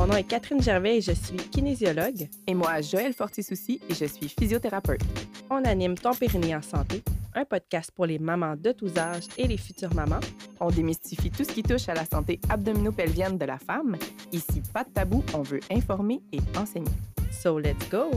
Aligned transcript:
Mon 0.00 0.06
nom 0.06 0.16
est 0.16 0.24
Catherine 0.24 0.62
Gervais 0.62 0.96
et 0.96 1.00
je 1.02 1.12
suis 1.12 1.36
kinésiologue. 1.36 2.26
Et 2.46 2.54
moi, 2.54 2.80
Joël 2.80 3.12
Fortisouci 3.12 3.82
et 3.86 3.92
je 3.92 4.06
suis 4.06 4.30
physiothérapeute. 4.30 5.02
On 5.50 5.62
anime 5.62 5.94
Ton 5.94 6.14
Périnée 6.14 6.56
en 6.56 6.62
santé, 6.62 7.02
un 7.34 7.44
podcast 7.44 7.90
pour 7.94 8.06
les 8.06 8.18
mamans 8.18 8.56
de 8.56 8.72
tous 8.72 8.96
âges 8.96 9.26
et 9.36 9.46
les 9.46 9.58
futures 9.58 9.92
mamans. 9.92 10.20
On 10.58 10.70
démystifie 10.70 11.30
tout 11.30 11.44
ce 11.44 11.52
qui 11.52 11.62
touche 11.62 11.86
à 11.90 11.92
la 11.92 12.06
santé 12.06 12.40
abdominopelvienne 12.48 13.36
de 13.36 13.44
la 13.44 13.58
femme. 13.58 13.98
Ici, 14.32 14.62
pas 14.72 14.84
de 14.84 14.88
tabou, 14.88 15.22
on 15.34 15.42
veut 15.42 15.60
informer 15.70 16.22
et 16.32 16.40
enseigner. 16.56 16.88
So 17.30 17.58
let's 17.58 17.86
go! 17.90 18.10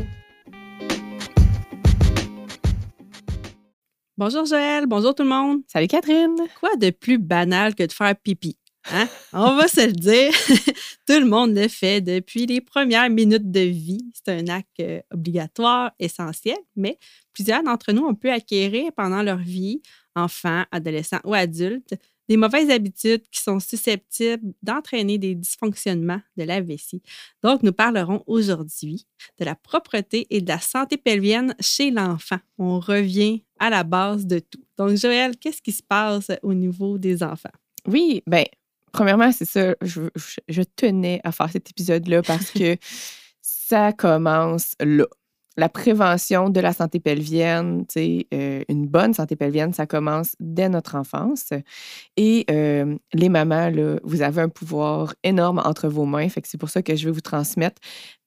Bonjour 4.15 4.45
Joël, 4.45 4.85
bonjour 4.87 5.13
tout 5.13 5.23
le 5.23 5.29
monde. 5.29 5.63
Salut 5.67 5.87
Catherine. 5.87 6.37
Quoi 6.61 6.77
de 6.77 6.91
plus 6.91 7.17
banal 7.17 7.75
que 7.75 7.83
de 7.83 7.91
faire 7.91 8.15
pipi? 8.15 8.57
Hein? 8.91 9.07
On 9.31 9.55
va 9.55 9.67
se 9.67 9.85
le 9.85 9.93
dire. 9.93 10.31
Tout 11.07 11.19
le 11.19 11.25
monde 11.25 11.55
le 11.55 11.67
fait 11.67 12.01
depuis 12.01 12.45
les 12.45 12.61
premières 12.61 13.09
minutes 13.09 13.51
de 13.51 13.61
vie. 13.61 14.05
C'est 14.13 14.33
un 14.33 14.47
acte 14.47 14.79
euh, 14.79 15.01
obligatoire, 15.11 15.91
essentiel, 15.99 16.57
mais 16.75 16.97
plusieurs 17.33 17.63
d'entre 17.63 17.91
nous 17.91 18.03
ont 18.03 18.15
pu 18.15 18.29
acquérir 18.29 18.91
pendant 18.95 19.21
leur 19.21 19.37
vie, 19.37 19.81
enfants, 20.15 20.65
adolescents 20.71 21.21
ou 21.23 21.33
adultes, 21.33 21.95
des 22.29 22.37
mauvaises 22.37 22.69
habitudes 22.69 23.23
qui 23.29 23.41
sont 23.41 23.59
susceptibles 23.59 24.53
d'entraîner 24.61 25.17
des 25.17 25.35
dysfonctionnements 25.35 26.21
de 26.37 26.43
la 26.43 26.61
vessie. 26.61 27.01
Donc, 27.43 27.63
nous 27.63 27.73
parlerons 27.73 28.23
aujourd'hui 28.27 29.05
de 29.39 29.45
la 29.45 29.55
propreté 29.55 30.27
et 30.29 30.41
de 30.41 30.47
la 30.47 30.59
santé 30.59 30.97
pelvienne 30.97 31.53
chez 31.59 31.91
l'enfant. 31.91 32.39
On 32.57 32.79
revient 32.79 33.43
à 33.59 33.69
la 33.69 33.83
base 33.83 34.25
de 34.25 34.39
tout. 34.39 34.63
Donc, 34.77 34.95
Joël, 34.95 35.37
qu'est-ce 35.37 35.61
qui 35.61 35.73
se 35.73 35.83
passe 35.83 36.31
au 36.43 36.53
niveau 36.53 36.97
des 36.97 37.23
enfants? 37.23 37.51
Oui, 37.85 38.23
bien, 38.25 38.45
premièrement, 38.93 39.31
c'est 39.33 39.45
ça, 39.45 39.75
je, 39.81 40.61
tenais 40.75 41.19
à 41.25 41.33
faire 41.33 41.49
cet 41.49 41.69
épisode-là 41.69 42.21
parce 42.21 42.51
que 42.51 42.77
ça 43.41 43.91
commence 43.91 44.75
là. 44.79 45.05
La 45.55 45.69
prévention 45.69 46.49
de 46.49 46.59
la 46.59 46.73
santé 46.73 46.99
pelvienne, 46.99 47.85
euh, 47.95 48.63
une 48.67 48.87
bonne 48.87 49.13
santé 49.13 49.35
pelvienne, 49.35 49.71
ça 49.71 49.85
commence 49.85 50.35
dès 50.39 50.67
notre 50.67 50.95
enfance. 50.95 51.53
Et 52.17 52.43
euh, 52.49 52.95
les 53.13 53.29
mamans, 53.29 53.69
là, 53.69 53.97
vous 54.03 54.23
avez 54.23 54.41
un 54.41 54.49
pouvoir 54.49 55.13
énorme 55.23 55.61
entre 55.63 55.89
vos 55.89 56.05
mains. 56.05 56.27
Fait 56.27 56.41
que 56.41 56.47
c'est 56.47 56.57
pour 56.57 56.71
ça 56.71 56.81
que 56.81 56.95
je 56.95 57.05
vais 57.05 57.11
vous 57.11 57.21
transmettre 57.21 57.79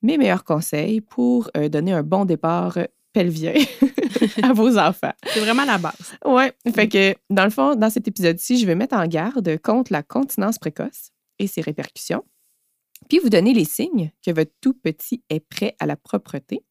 mes 0.03 0.19
meilleurs 0.19 0.45
conseils 0.45 1.01
pour 1.01 1.51
euh, 1.57 1.69
donner 1.69 1.93
un 1.93 2.05
bon 2.05 2.27
départ 2.27 2.79
pelvien 3.17 3.55
à 4.43 4.53
vos 4.53 4.77
enfants. 4.77 5.13
C'est 5.33 5.41
vraiment 5.41 5.65
la 5.65 5.79
base. 5.79 6.15
Oui. 6.27 6.45
Fait 6.75 6.87
que, 6.87 7.15
dans 7.31 7.45
le 7.45 7.51
fond, 7.51 7.75
dans 7.75 7.89
cet 7.89 8.07
épisode-ci, 8.07 8.59
je 8.59 8.67
vais 8.67 8.75
mettre 8.75 8.95
en 8.95 9.07
garde 9.07 9.57
contre 9.63 9.91
la 9.91 10.03
continence 10.03 10.59
précoce 10.59 11.13
et 11.39 11.47
ses 11.47 11.63
répercussions. 11.63 12.23
Puis 13.09 13.19
vous 13.19 13.29
donner 13.29 13.55
les 13.55 13.65
signes 13.65 14.11
que 14.25 14.31
votre 14.31 14.53
tout 14.61 14.75
petit 14.75 15.23
est 15.31 15.41
prêt 15.41 15.77
à 15.79 15.87
la 15.87 15.97
propreté. 15.97 16.65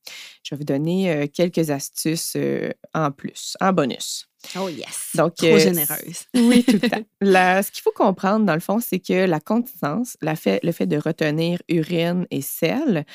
Je 0.44 0.54
vais 0.54 0.60
vous 0.60 0.66
donner 0.66 1.12
euh, 1.12 1.28
quelques 1.28 1.70
astuces 1.70 2.34
euh, 2.36 2.72
en 2.94 3.12
plus, 3.12 3.56
en 3.62 3.74
bonus. 3.74 4.28
Oh 4.58 4.70
yes. 4.70 5.12
Donc, 5.16 5.36
Trop 5.36 5.48
euh, 5.48 5.60
généreuse. 5.60 6.26
Oui, 6.36 6.64
tout 6.64 6.80
le 6.82 6.90
temps. 6.90 7.04
ce 7.64 7.72
qu'il 7.72 7.82
faut 7.82 7.92
comprendre, 7.92 8.46
dans 8.46 8.54
le 8.54 8.60
fond, 8.60 8.80
c'est 8.80 9.00
que 9.00 9.26
la 9.26 9.40
continence, 9.40 10.18
la 10.22 10.36
fait, 10.36 10.64
le 10.64 10.72
fait 10.72 10.86
de 10.86 10.98
retenir 10.98 11.62
urine 11.68 12.28
et 12.30 12.42
sel, 12.42 13.06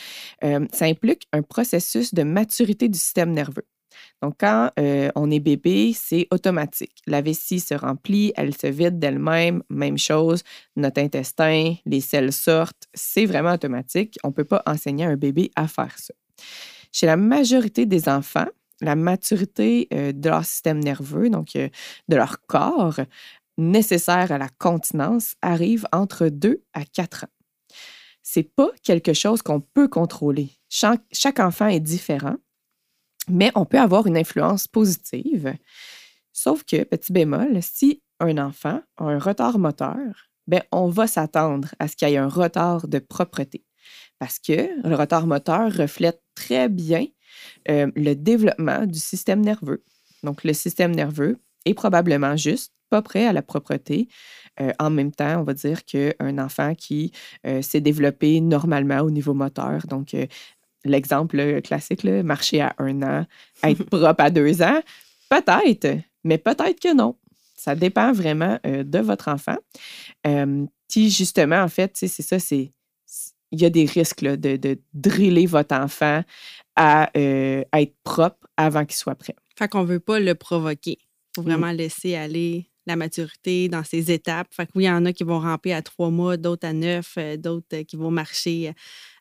ça 0.41 0.87
implique 0.87 1.29
un 1.33 1.43
processus 1.43 2.15
de 2.15 2.23
maturité 2.25 2.89
du 2.89 2.99
système 2.99 3.31
nerveux. 3.33 3.67
Donc, 4.23 4.35
quand 4.39 4.71
euh, 4.79 5.11
on 5.15 5.31
est 5.31 5.41
bébé, 5.41 5.93
c'est 5.95 6.27
automatique. 6.31 7.03
La 7.07 7.23
vessie 7.23 7.61
se 7.61 7.75
remplit, 7.75 8.33
elle 8.37 8.55
se 8.55 8.67
vide 8.67 8.99
d'elle-même. 8.99 9.63
Même 9.71 9.97
chose, 9.97 10.43
notre 10.77 11.01
intestin, 11.01 11.75
les 11.87 12.01
selles 12.01 12.33
sortent. 12.33 12.87
C'est 12.93 13.25
vraiment 13.25 13.55
automatique. 13.55 14.19
On 14.23 14.29
ne 14.29 14.35
peut 14.35 14.45
pas 14.45 14.63
enseigner 14.67 15.07
à 15.07 15.09
un 15.09 15.17
bébé 15.17 15.51
à 15.57 15.69
faire 15.69 15.99
ça. 15.99 16.13
Chez 16.93 17.07
la 17.07 17.17
majorité 17.17 17.87
des 17.87 18.09
enfants, 18.09 18.49
la 18.81 18.97
maturité 18.97 19.89
euh, 19.93 20.13
de 20.13 20.29
leur 20.29 20.45
système 20.45 20.81
nerveux, 20.81 21.31
donc 21.31 21.57
euh, 21.57 21.69
de 22.09 22.17
leur 22.17 22.45
corps, 22.47 23.01
nécessaire 23.57 24.33
à 24.33 24.39
la 24.39 24.49
continence, 24.59 25.35
arrive 25.43 25.87
entre 25.93 26.29
2 26.29 26.63
à 26.75 26.85
4 26.85 27.25
ans. 27.25 27.29
C'est 28.23 28.43
pas 28.55 28.71
quelque 28.83 29.13
chose 29.13 29.43
qu'on 29.43 29.61
peut 29.61 29.89
contrôler. 29.89 30.51
chaque 30.69 31.41
enfant 31.41 31.67
est 31.69 31.81
différent 31.81 32.37
mais 33.29 33.51
on 33.55 33.65
peut 33.65 33.79
avoir 33.79 34.07
une 34.07 34.17
influence 34.17 34.67
positive. 34.67 35.55
Sauf 36.33 36.65
que, 36.65 36.85
petit 36.85 37.13
bémol, 37.13 37.59
si 37.61 38.03
un 38.19 38.39
enfant 38.39 38.81
a 38.97 39.05
un 39.05 39.19
retard 39.19 39.59
moteur, 39.59 40.31
ben, 40.47 40.63
on 40.73 40.89
va 40.89 41.07
s'attendre 41.07 41.69
à 41.79 41.89
ce 41.89 41.97
qu'il 41.97 42.09
y 42.09 42.15
ait 42.15 42.19
un 42.19 42.29
retard 42.29 42.89
de 42.89 42.99
propreté. 42.99 43.65
Parce 44.19 44.39
que 44.39 44.87
le 44.87 44.95
retard 44.95 45.27
moteur 45.27 45.73
reflète 45.73 46.23
très 46.35 46.69
bien 46.69 47.07
euh, 47.69 47.91
le 47.95 48.15
développement 48.15 48.87
du 48.87 48.99
système 48.99 49.41
nerveux. 49.41 49.85
Donc, 50.23 50.45
le 50.45 50.53
système 50.53 50.95
nerveux 50.95 51.39
est 51.65 51.75
probablement 51.75 52.37
juste 52.37 52.73
pas 52.91 53.03
prêt 53.03 53.27
à 53.27 53.33
la 53.33 53.43
propreté. 53.43 54.09
Euh, 54.61 54.73
en 54.79 54.91
même 54.91 55.13
temps, 55.13 55.41
on 55.41 55.45
va 55.45 55.55
dire 55.55 55.85
qu'un 55.85 56.39
enfant 56.39 56.75
qui 56.75 57.13
euh, 57.47 57.63
s'est 57.63 57.81
développé 57.81 58.41
normalement 58.41 59.01
au 59.01 59.11
niveau 59.11 59.33
moteur, 59.33 59.87
donc 59.87 60.15
l'exemple 60.85 61.61
classique, 61.63 62.05
marcher 62.05 62.61
à 62.61 62.75
un 62.79 63.03
an, 63.03 63.27
être 63.63 63.85
propre 63.91 64.23
à 64.23 64.31
deux 64.31 64.63
ans, 64.63 64.81
peut-être, 65.29 66.03
mais 66.25 66.39
peut-être 66.39 66.81
que 66.81 66.95
non. 66.95 67.17
Ça 67.57 67.75
dépend 67.75 68.13
vraiment 68.13 68.59
euh, 68.67 68.85
de 68.85 68.99
votre 69.01 69.29
enfant. 69.29 69.57
Euh, 70.27 70.65
justement, 70.95 71.61
en 71.61 71.69
fait, 71.69 71.93
c'est 71.95 72.09
ça, 72.09 72.39
c'est. 72.39 72.73
Il 73.53 73.61
y 73.61 73.65
a 73.65 73.71
des 73.71 73.85
risques 73.85 74.23
de, 74.23 74.57
de, 74.57 74.79
driller 74.95 75.47
votre 75.47 75.75
enfant 75.75 76.23
à, 76.77 77.11
euh, 77.17 77.65
être 77.73 77.97
propre 78.05 78.47
avant 78.57 78.85
qu'il 78.85 78.97
soit 78.97 79.17
prêt. 79.17 79.35
Fait 79.59 79.69
qu'on 79.69 79.83
ne 79.83 79.87
veut 79.89 80.01
pas 80.01 80.21
le 80.21 80.37
provoquer. 80.37 80.99
Il 81.01 81.33
faut 81.35 81.43
vraiment 81.43 81.73
laisser 81.73 82.15
aller 82.15 82.70
la 82.87 82.97
maturité 82.97 83.69
dans 83.69 83.85
ses 83.85 84.11
étapes. 84.11 84.49
Fait 84.53 84.67
que 84.67 84.73
oui, 84.75 84.85
il 84.85 84.87
y 84.87 84.91
en 84.91 85.05
a 85.05 85.13
qui 85.13 85.25
vont 85.25 85.41
ramper 85.41 85.73
à 85.73 85.83
trois 85.83 86.11
mois, 86.11 86.37
d'autres 86.37 86.67
à 86.67 86.73
neuf, 86.73 87.15
euh, 87.19 87.37
d'autres 87.37 87.67
euh, 87.75 87.85
qui 87.85 87.97
vont 87.97 88.11
marcher 88.11 88.73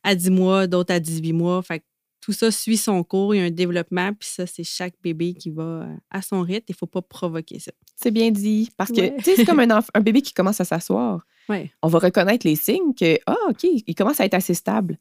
à 0.03 0.15
dix 0.15 0.29
mois, 0.29 0.67
d'autres 0.67 0.93
à 0.93 0.99
18 0.99 1.33
mois. 1.33 1.61
Fait 1.61 1.79
que 1.79 1.85
tout 2.21 2.33
ça 2.33 2.51
suit 2.51 2.77
son 2.77 3.03
cours, 3.03 3.33
il 3.33 3.39
y 3.39 3.41
a 3.41 3.45
un 3.45 3.51
développement, 3.51 4.13
puis 4.13 4.29
ça, 4.29 4.45
c'est 4.45 4.63
chaque 4.63 4.93
bébé 5.01 5.33
qui 5.33 5.49
va 5.49 5.63
euh, 5.63 5.95
à 6.11 6.21
son 6.21 6.41
rythme. 6.41 6.65
Il 6.69 6.73
ne 6.73 6.77
faut 6.77 6.85
pas 6.85 7.01
provoquer 7.01 7.59
ça. 7.59 7.71
C'est 7.95 8.11
bien 8.11 8.31
dit. 8.31 8.69
Parce 8.77 8.91
que, 8.91 9.01
c'est 9.23 9.45
comme 9.45 9.59
un, 9.71 9.81
un 9.93 10.01
bébé 10.01 10.21
qui 10.21 10.33
commence 10.33 10.59
à 10.61 10.65
s'asseoir. 10.65 11.25
Ouais. 11.47 11.71
On 11.81 11.87
va 11.87 11.99
reconnaître 11.99 12.45
les 12.45 12.55
signes 12.55 12.93
que, 12.93 13.17
ah, 13.25 13.37
OK, 13.49 13.63
il 13.63 13.95
commence 13.95 14.19
à 14.19 14.25
être 14.25 14.33
assez 14.33 14.53
stable. 14.53 14.97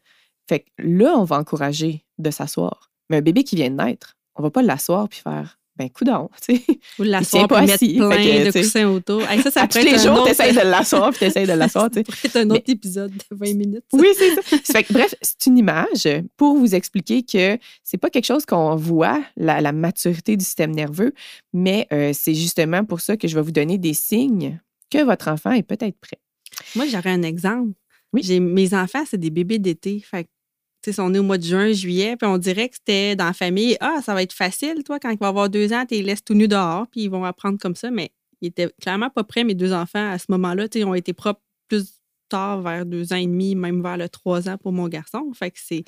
Fait 0.49 0.61
que 0.61 0.67
là, 0.79 1.17
on 1.19 1.25
va 1.25 1.39
encourager 1.39 2.05
de 2.19 2.31
s'asseoir. 2.31 2.91
Mais 3.11 3.19
un 3.19 3.23
bébé 3.23 3.45
qui 3.45 3.57
vient 3.57 3.71
de 3.71 3.77
naître, 3.77 4.17
on 4.35 4.43
ne 4.43 4.47
va 4.47 4.51
pas 4.51 4.63
l'asseoir 4.63 5.09
puis 5.09 5.21
faire 5.21 5.58
ben, 5.79 5.89
coudon, 5.91 6.29
tu 6.45 6.57
sais. 6.57 6.63
Ou 6.99 7.05
l'asseoir 7.05 7.47
pour 7.47 7.59
mettre 7.61 7.79
plein 7.79 8.45
de 8.45 8.51
coussins 8.51 8.89
autour. 8.89 9.23
ça, 9.23 9.51
ça 9.51 9.63
à 9.63 9.69
tous 9.69 9.79
les 9.79 9.99
jours, 9.99 10.25
tu 10.25 10.31
essaies 10.33 10.53
de 10.53 10.61
l'asseoir, 10.61 11.11
puis 11.11 11.21
tu 11.21 11.25
essaies 11.27 11.47
de 11.47 11.53
l'asseoir, 11.55 11.91
tu 11.91 12.01
sais. 12.01 12.05
C'est 12.23 12.37
un 12.37 12.51
autre 12.51 12.65
épisode 12.67 13.13
de 13.13 13.37
20 13.37 13.55
minutes. 13.55 13.85
Oui, 13.93 14.09
c'est 14.17 14.63
ça. 14.65 14.81
bref, 14.91 15.15
c'est 15.23 15.47
une 15.47 15.59
image 15.59 16.09
pour 16.37 16.57
vous 16.57 16.75
expliquer 16.75 17.23
que 17.23 17.59
c'est 17.85 17.99
pas 17.99 18.11
quelque 18.11 18.27
chose 18.27 18.45
qu'on 18.45 18.75
voit, 18.77 19.23
la, 19.37 19.73
maturité 19.73 20.37
du 20.37 20.45
système 20.45 20.73
nerveux, 20.73 21.13
mais 21.53 21.87
euh, 21.93 22.11
c'est 22.13 22.35
justement 22.35 22.85
pour 22.85 23.01
ça 23.01 23.17
que 23.17 23.29
je 23.29 23.35
vais 23.35 23.43
vous 23.43 23.53
donner 23.53 23.79
des 23.79 23.95
signes 23.95 24.61
que 24.91 25.05
votre 25.05 25.29
enfant 25.29 25.53
est 25.53 25.63
peut-être 25.63 25.99
prêt. 26.01 26.19
Moi, 26.75 26.87
j'aurais 26.87 27.11
un 27.11 27.23
exemple. 27.23 27.73
Oui. 28.13 28.41
Mes 28.41 28.75
enfants, 28.75 29.05
c'est 29.09 29.19
des 29.19 29.31
bébés 29.31 29.59
d'été. 29.59 30.01
Fait 30.01 30.27
on 30.99 31.15
est 31.15 31.19
au 31.19 31.23
mois 31.23 31.39
de 31.39 31.45
juin, 31.45 31.73
juillet, 31.73 32.17
puis 32.17 32.29
on 32.29 32.39
dirait 32.39 32.69
que 32.69 32.77
c'était 32.77 33.17
dans 33.17 33.27
la 33.27 33.33
famille, 33.33 33.77
ah, 33.81 34.01
ça 34.03 34.15
va 34.15 34.23
être 34.23 34.33
facile, 34.33 34.83
toi, 34.85 34.99
quand 34.99 35.11
il 35.11 35.19
va 35.19 35.29
avoir 35.29 35.49
deux 35.49 35.73
ans, 35.73 35.85
tu 35.87 35.95
les 35.95 36.03
laisses 36.03 36.25
tout 36.25 36.35
nus 36.35 36.49
dehors, 36.49 36.87
puis 36.91 37.03
ils 37.03 37.11
vont 37.11 37.25
apprendre 37.25 37.59
comme 37.59 37.77
ça, 37.77 37.91
mais 37.91 38.11
ils 38.41 38.49
étaient 38.49 38.71
clairement 38.81 39.11
pas 39.11 39.25
prêts, 39.25 39.45
mes 39.45 39.55
deux 39.55 39.73
enfants, 39.73 40.11
à 40.11 40.19
ce 40.19 40.27
moment-là, 40.31 40.67
ils 40.75 40.85
ont 40.85 40.95
été 40.95 41.13
propres 41.13 41.41
plus 41.69 41.99
tard, 42.29 42.61
vers 42.63 42.87
deux 42.87 43.13
ans 43.13 43.17
et 43.17 43.27
demi, 43.27 43.55
même 43.55 43.83
vers 43.83 43.97
le 43.97 44.09
trois 44.09 44.49
ans 44.49 44.59
pour 44.59 44.73
mon 44.73 44.89
garçon. 44.89 45.33
Fait 45.35 45.51
que 45.51 45.59
c'est. 45.61 45.85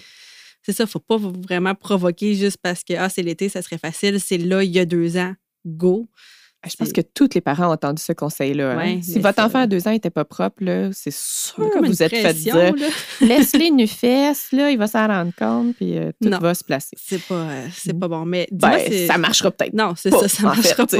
C'est 0.62 0.73
ça, 0.75 0.87
faut 0.87 0.99
pas 0.99 1.17
vraiment 1.17 1.75
provoquer 1.75 2.35
juste 2.35 2.59
parce 2.62 2.85
que 2.85 2.93
ah, 2.93 3.09
c'est 3.09 3.23
l'été, 3.23 3.49
ça 3.49 3.62
serait 3.62 3.79
facile. 3.79 4.20
C'est 4.20 4.37
là, 4.37 4.62
il 4.62 4.70
y 4.70 4.79
a 4.79 4.85
deux 4.85 5.17
ans, 5.17 5.35
go. 5.65 6.06
Je 6.69 6.77
pense 6.77 6.93
que 6.93 7.01
tous 7.01 7.31
les 7.35 7.41
parents 7.41 7.69
ont 7.69 7.73
entendu 7.73 8.03
ce 8.03 8.12
conseil-là. 8.12 8.79
Hein. 8.79 9.01
si 9.03 9.19
votre 9.19 9.43
enfant 9.43 9.61
à 9.61 9.67
deux 9.67 9.89
ans 9.89 9.93
n'était 9.93 10.11
pas 10.11 10.27
propre, 10.27 10.62
c'est 10.93 11.12
sûr 11.12 11.71
que 11.71 11.87
vous 11.87 12.03
êtes 12.03 12.15
fait 12.15 12.35
dire 12.35 12.75
laisse-les 13.23 13.71
nu 13.71 13.87
fesses, 13.87 14.53
là, 14.53 14.71
il 14.71 14.77
va 14.77 14.87
s'en 14.87 15.07
rendre 15.07 15.33
compte, 15.37 15.75
puis 15.77 15.97
euh, 15.97 16.12
tout 16.21 16.29
va 16.29 16.55
se 16.55 16.62
placer. 16.62 16.97
C'est 17.01 17.23
pas, 17.23 17.35
euh, 17.35 17.67
c'est 17.73 17.99
pas 17.99 18.09
bon. 18.09 18.27
Mais 18.27 18.47
ben, 18.53 18.79
ça 19.07 19.17
marchera 19.17 19.51
peut-être. 19.51 19.73
Non, 19.73 19.95
c'est 19.97 20.11
ça, 20.11 20.29
ça 20.29 20.43
marchera 20.43 20.87
pas. 20.87 20.99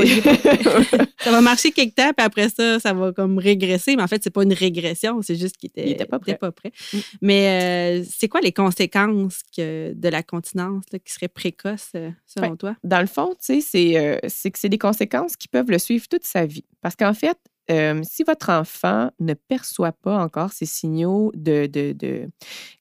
ça 1.19 1.31
va 1.31 1.41
marcher 1.43 1.73
quelque 1.73 1.95
temps, 1.95 2.13
puis 2.17 2.25
après 2.25 2.49
ça, 2.49 2.81
ça 2.81 2.95
va 2.95 3.13
comme 3.13 3.37
régresser. 3.37 3.97
Mais 3.97 4.03
en 4.03 4.09
fait, 4.09 4.23
c'est 4.25 4.31
pas 4.31 4.45
une 4.45 4.55
régression, 4.55 5.21
c'est 5.21 5.37
juste 5.37 5.59
qu'il 5.59 5.69
était, 5.69 5.91
était, 5.91 6.06
pas 6.06 6.19
prêt. 6.19 6.37
Pas 6.37 6.53
prêt. 6.53 6.73
Mm. 6.93 6.99
Mais 7.21 8.01
euh, 8.01 8.05
c'est 8.11 8.29
quoi 8.29 8.41
les 8.41 8.53
conséquences 8.53 9.41
que, 9.55 9.93
de 9.93 10.09
la 10.09 10.23
continence 10.23 10.85
qui 11.05 11.13
seraient 11.13 11.29
précoces, 11.29 11.93
selon 12.27 12.56
toi? 12.56 12.77
Dans 12.83 13.01
le 13.01 13.06
fond, 13.06 13.35
tu 13.45 13.61
sais, 13.61 14.21
c'est 14.29 14.51
que 14.51 14.59
c'est 14.59 14.71
des 14.71 14.79
conséquences 14.79 15.37
qui 15.37 15.50
peuvent 15.50 15.70
le 15.70 15.79
suivre 15.79 16.06
toute 16.08 16.25
sa 16.25 16.47
vie. 16.47 16.64
Parce 16.81 16.97
qu'en 16.97 17.14
fait, 17.14 17.38
euh, 17.70 18.00
si 18.02 18.25
votre 18.25 18.50
enfant 18.50 19.11
ne 19.20 19.35
perçoit 19.35 19.93
pas 19.93 20.19
encore 20.19 20.52
ces 20.52 20.67
signaux 20.67 21.31
de, 21.35 21.67
de, 21.67 21.93
de- 21.93 22.29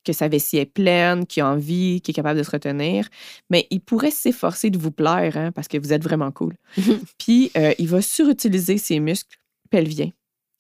que 0.04 0.14
sa 0.14 0.28
vessie 0.28 0.58
est 0.58 0.66
pleine, 0.66 1.28
qu'il 1.28 1.44
a 1.44 1.48
envie, 1.52 2.02
qu'il 2.02 2.12
est 2.12 2.16
capable 2.16 2.40
de 2.40 2.44
se 2.44 2.52
retenir, 2.52 3.08
mais 3.50 3.68
il 3.70 3.82
pourrait 3.82 4.12
s'efforcer 4.12 4.72
de 4.72 4.80
vous 4.80 4.92
plaire 4.92 5.38
hein, 5.38 5.52
parce 5.52 5.68
que 5.68 5.78
vous 5.78 5.94
êtes 5.94 6.04
vraiment 6.04 6.32
cool. 6.32 6.56
Puis, 7.20 7.52
euh, 7.56 7.74
il 7.78 7.88
va 7.88 8.02
surutiliser 8.02 8.78
ses 8.78 9.00
muscles 9.00 9.38
pelviens. 9.70 10.10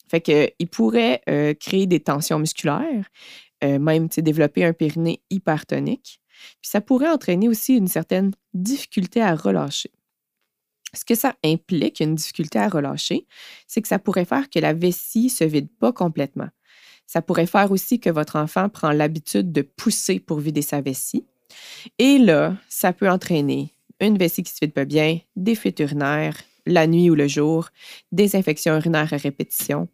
Fait 0.07 0.21
que, 0.21 0.50
il 0.59 0.67
pourrait 0.67 1.21
euh, 1.29 1.53
créer 1.53 1.88
des 1.88 2.00
tensions 2.00 2.39
musculaires, 2.39 3.05
même 3.62 4.07
développer 4.07 4.63
un 4.63 4.71
périnée 4.71 5.21
hypertonique. 5.29 6.21
Puis 6.62 6.69
ça 6.71 6.81
pourrait 6.81 7.09
entraîner 7.09 7.50
aussi 7.50 7.75
une 7.75 7.88
certaine 7.88 8.31
difficulté 8.53 9.21
à 9.21 9.35
relâcher. 9.35 9.91
Ce 10.94 11.06
que 11.06 11.15
ça 11.15 11.36
implique, 11.44 12.00
une 12.00 12.15
difficulté 12.15 12.59
à 12.59 12.68
relâcher, 12.68 13.25
c'est 13.68 13.81
que 13.81 13.88
ça 13.88 14.00
pourrait 14.00 14.25
faire 14.25 14.50
que 14.50 14.59
la 14.59 14.74
vessie 14.74 15.30
se 15.30 15.44
vide 15.44 15.69
pas 15.80 15.94
complètement. 15.94 16.50
Ça 17.07 17.21
pourrait 17.21 17.47
faire 17.47 17.71
aussi 17.71 18.00
que 18.00 18.09
votre 18.09 18.36
enfant 18.36 18.69
prend 18.69 18.91
l'habitude 18.91 19.51
de 19.51 19.62
pousser 19.62 20.19
pour 20.19 20.39
vider 20.39 20.62
sa 20.62 20.81
vessie. 20.81 21.25
Et 21.97 22.19
là, 22.19 22.56
ça 22.69 22.94
peut 22.94 23.09
entraîner 23.09 23.74
une 24.00 24.18
vessie 24.18 24.44
qui 24.44 24.51
se 24.51 24.59
vide 24.62 24.74
pas 24.74 24.86
bien, 24.86 25.19
des 25.36 25.56
fuites 25.56 25.80
urinaires, 25.80 26.38
la 26.65 26.88
nuit 26.88 27.09
ou 27.09 27.15
le 27.15 27.27
jour, 27.27 27.69
des 28.12 28.36
infections 28.36 28.75
urinaires 28.75 29.13
à 29.13 29.18
répétition. 29.18 29.88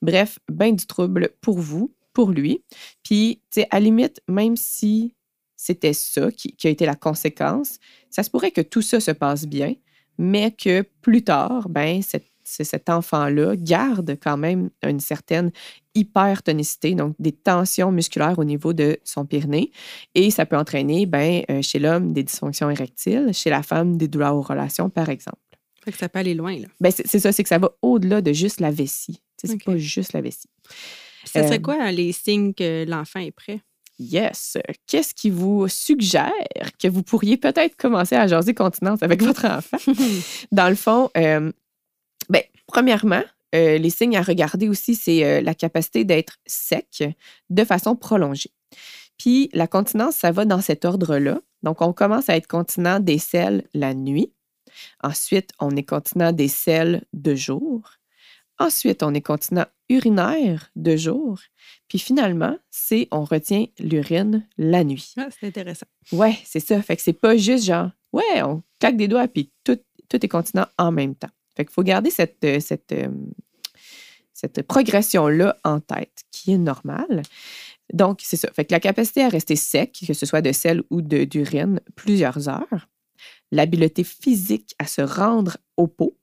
Bref, 0.00 0.38
ben 0.50 0.74
du 0.74 0.86
trouble 0.86 1.30
pour 1.40 1.58
vous, 1.58 1.92
pour 2.12 2.30
lui. 2.30 2.62
Puis, 3.02 3.40
tu 3.50 3.60
sais, 3.60 3.66
à 3.70 3.76
la 3.76 3.84
limite, 3.84 4.20
même 4.28 4.56
si 4.56 5.14
c'était 5.56 5.92
ça 5.92 6.30
qui, 6.32 6.56
qui 6.56 6.66
a 6.66 6.70
été 6.70 6.86
la 6.86 6.96
conséquence, 6.96 7.78
ça 8.10 8.22
se 8.22 8.30
pourrait 8.30 8.50
que 8.50 8.60
tout 8.60 8.82
ça 8.82 8.98
se 8.98 9.12
passe 9.12 9.46
bien, 9.46 9.74
mais 10.22 10.52
que 10.52 10.82
plus 11.02 11.24
tard, 11.24 11.68
ben, 11.68 12.00
cet, 12.00 12.88
enfant-là 12.88 13.56
garde 13.56 14.16
quand 14.22 14.36
même 14.36 14.70
une 14.82 15.00
certaine 15.00 15.50
hypertonicité, 15.94 16.94
donc 16.94 17.14
des 17.18 17.32
tensions 17.32 17.92
musculaires 17.92 18.38
au 18.38 18.44
niveau 18.44 18.72
de 18.72 18.98
son 19.04 19.26
périnée. 19.26 19.72
Et 20.14 20.30
ça 20.30 20.46
peut 20.46 20.56
entraîner, 20.56 21.06
ben, 21.06 21.42
euh, 21.50 21.60
chez 21.60 21.78
l'homme, 21.78 22.12
des 22.12 22.22
dysfonctions 22.22 22.70
érectiles, 22.70 23.30
chez 23.32 23.50
la 23.50 23.62
femme, 23.62 23.96
des 23.96 24.08
douleurs 24.08 24.36
aux 24.36 24.42
relations, 24.42 24.88
par 24.90 25.08
exemple. 25.08 25.38
Fait 25.84 25.92
que 25.92 25.98
ça 25.98 26.08
peut 26.08 26.20
aller 26.20 26.34
loin, 26.34 26.56
là. 26.56 26.68
Ben, 26.80 26.92
c'est 26.92 27.18
ça, 27.18 27.32
c'est 27.32 27.42
que 27.42 27.48
ça 27.48 27.58
va 27.58 27.72
au-delà 27.82 28.22
de 28.22 28.32
juste 28.32 28.60
la 28.60 28.70
vessie. 28.70 29.20
C'est 29.44 29.62
pas 29.64 29.76
juste 29.76 30.12
la 30.12 30.20
vessie. 30.20 30.48
Puis 30.68 31.30
ça 31.32 31.42
serait 31.42 31.58
Euh, 31.58 31.62
quoi 31.62 31.90
les 31.90 32.12
signes 32.12 32.54
que 32.54 32.84
l'enfant 32.88 33.18
est 33.18 33.32
prêt? 33.32 33.60
Yes. 34.10 34.58
Qu'est-ce 34.86 35.14
qui 35.14 35.30
vous 35.30 35.68
suggère 35.68 36.32
que 36.80 36.88
vous 36.88 37.02
pourriez 37.02 37.36
peut-être 37.36 37.76
commencer 37.76 38.16
à 38.16 38.26
jaser 38.26 38.54
continence 38.54 39.02
avec 39.02 39.22
votre 39.24 39.46
enfant? 39.46 39.78
Dans 40.50 40.68
le 40.68 40.74
fond, 40.74 41.10
euh, 41.16 41.52
ben, 42.28 42.42
premièrement, 42.66 43.22
euh, 43.54 43.78
les 43.78 43.90
signes 43.90 44.16
à 44.16 44.22
regarder 44.22 44.68
aussi, 44.68 44.94
c'est 44.94 45.24
euh, 45.24 45.40
la 45.40 45.54
capacité 45.54 46.04
d'être 46.04 46.38
sec 46.46 47.04
de 47.50 47.64
façon 47.64 47.94
prolongée. 47.94 48.50
Puis 49.18 49.50
la 49.52 49.68
continence, 49.68 50.16
ça 50.16 50.32
va 50.32 50.44
dans 50.44 50.60
cet 50.60 50.84
ordre-là. 50.84 51.40
Donc, 51.62 51.80
on 51.80 51.92
commence 51.92 52.28
à 52.28 52.36
être 52.36 52.48
continent 52.48 52.98
des 52.98 53.18
selles 53.18 53.64
la 53.72 53.94
nuit. 53.94 54.32
Ensuite, 55.04 55.50
on 55.60 55.70
est 55.76 55.84
continent 55.84 56.32
des 56.32 56.48
selles 56.48 57.04
de 57.12 57.34
jour. 57.36 57.82
Ensuite, 58.62 59.02
on 59.02 59.12
est 59.14 59.20
continent 59.20 59.66
urinaire 59.88 60.70
de 60.76 60.96
jour. 60.96 61.38
Puis 61.88 61.98
finalement, 61.98 62.56
c'est 62.70 63.08
on 63.10 63.24
retient 63.24 63.66
l'urine 63.78 64.46
la 64.56 64.84
nuit. 64.84 65.12
Ah, 65.16 65.26
c'est 65.30 65.46
intéressant. 65.48 65.86
Ouais, 66.12 66.38
c'est 66.44 66.60
ça. 66.60 66.80
Fait 66.82 66.96
que 66.96 67.02
c'est 67.02 67.12
pas 67.12 67.36
juste 67.36 67.64
genre, 67.64 67.90
ouais, 68.12 68.42
on 68.42 68.62
claque 68.78 68.96
des 68.96 69.08
doigts 69.08 69.26
puis 69.28 69.50
tout, 69.64 69.78
tout 70.08 70.24
est 70.24 70.28
continent 70.28 70.66
en 70.78 70.92
même 70.92 71.14
temps. 71.14 71.30
Fait 71.56 71.64
qu'il 71.64 71.72
faut 71.74 71.82
garder 71.82 72.10
cette, 72.10 72.42
euh, 72.44 72.60
cette, 72.60 72.92
euh, 72.92 73.08
cette 74.32 74.62
progression-là 74.62 75.56
en 75.64 75.80
tête, 75.80 76.22
qui 76.30 76.52
est 76.52 76.58
normale. 76.58 77.22
Donc, 77.92 78.20
c'est 78.22 78.36
ça. 78.36 78.48
Fait 78.54 78.64
que 78.64 78.72
la 78.72 78.80
capacité 78.80 79.22
à 79.22 79.28
rester 79.28 79.56
sec, 79.56 79.98
que 80.06 80.14
ce 80.14 80.24
soit 80.26 80.40
de 80.40 80.52
sel 80.52 80.82
ou 80.90 81.02
de- 81.02 81.24
d'urine, 81.24 81.80
plusieurs 81.94 82.48
heures. 82.48 82.88
L'habileté 83.50 84.02
physique 84.04 84.74
à 84.78 84.86
se 84.86 85.02
rendre 85.02 85.58
au 85.76 85.86
pot. 85.86 86.16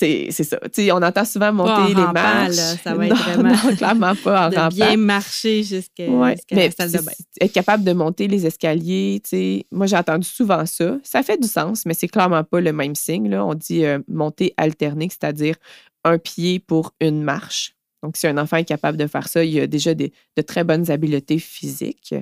C'est 0.00 0.44
ça. 0.44 0.58
On 0.94 1.02
entend 1.02 1.24
souvent 1.24 1.52
monter 1.52 1.88
les 1.94 1.94
marches. 2.12 2.56
là, 2.56 2.76
ça 2.82 2.94
va 2.94 3.06
être 3.06 3.14
Non, 3.14 3.22
vraiment 3.34 3.50
non, 3.70 3.76
clairement 3.76 4.14
pas 4.16 4.46
en 4.46 4.50
de 4.50 4.56
rampant. 4.56 4.68
bien 4.74 4.96
marcher 4.96 5.62
jusqu'à 5.62 6.06
Ouais, 6.08 6.32
jusqu'à 6.36 6.56
mais 6.56 6.66
la 6.68 6.72
salle 6.74 6.92
de 6.92 6.98
c'est- 6.98 7.04
bain. 7.04 7.12
être 7.40 7.52
capable 7.52 7.84
de 7.84 7.92
monter 7.92 8.26
les 8.28 8.46
escaliers, 8.46 9.20
tu 9.22 9.30
sais, 9.30 9.66
moi 9.70 9.86
j'ai 9.86 9.96
entendu 9.96 10.26
souvent 10.26 10.64
ça. 10.66 10.96
Ça 11.02 11.22
fait 11.22 11.38
du 11.40 11.48
sens, 11.48 11.84
mais 11.86 11.94
c'est 11.94 12.08
clairement 12.08 12.44
pas 12.44 12.60
le 12.60 12.72
même 12.72 12.94
signe. 12.94 13.28
Là. 13.28 13.44
On 13.44 13.54
dit 13.54 13.84
euh, 13.84 13.98
monter 14.08 14.54
alterné, 14.56 15.08
c'est-à-dire 15.10 15.56
un 16.04 16.16
pied 16.18 16.58
pour 16.60 16.94
une 17.00 17.22
marche. 17.22 17.74
Donc, 18.02 18.16
si 18.16 18.26
un 18.26 18.38
enfant 18.38 18.56
est 18.56 18.64
capable 18.64 18.96
de 18.96 19.06
faire 19.06 19.28
ça, 19.28 19.44
il 19.44 19.60
a 19.60 19.66
déjà 19.66 19.92
des- 19.92 20.10
de 20.36 20.40
très 20.42 20.64
bonnes 20.64 20.90
habiletés 20.90 21.38
physiques. 21.38 22.14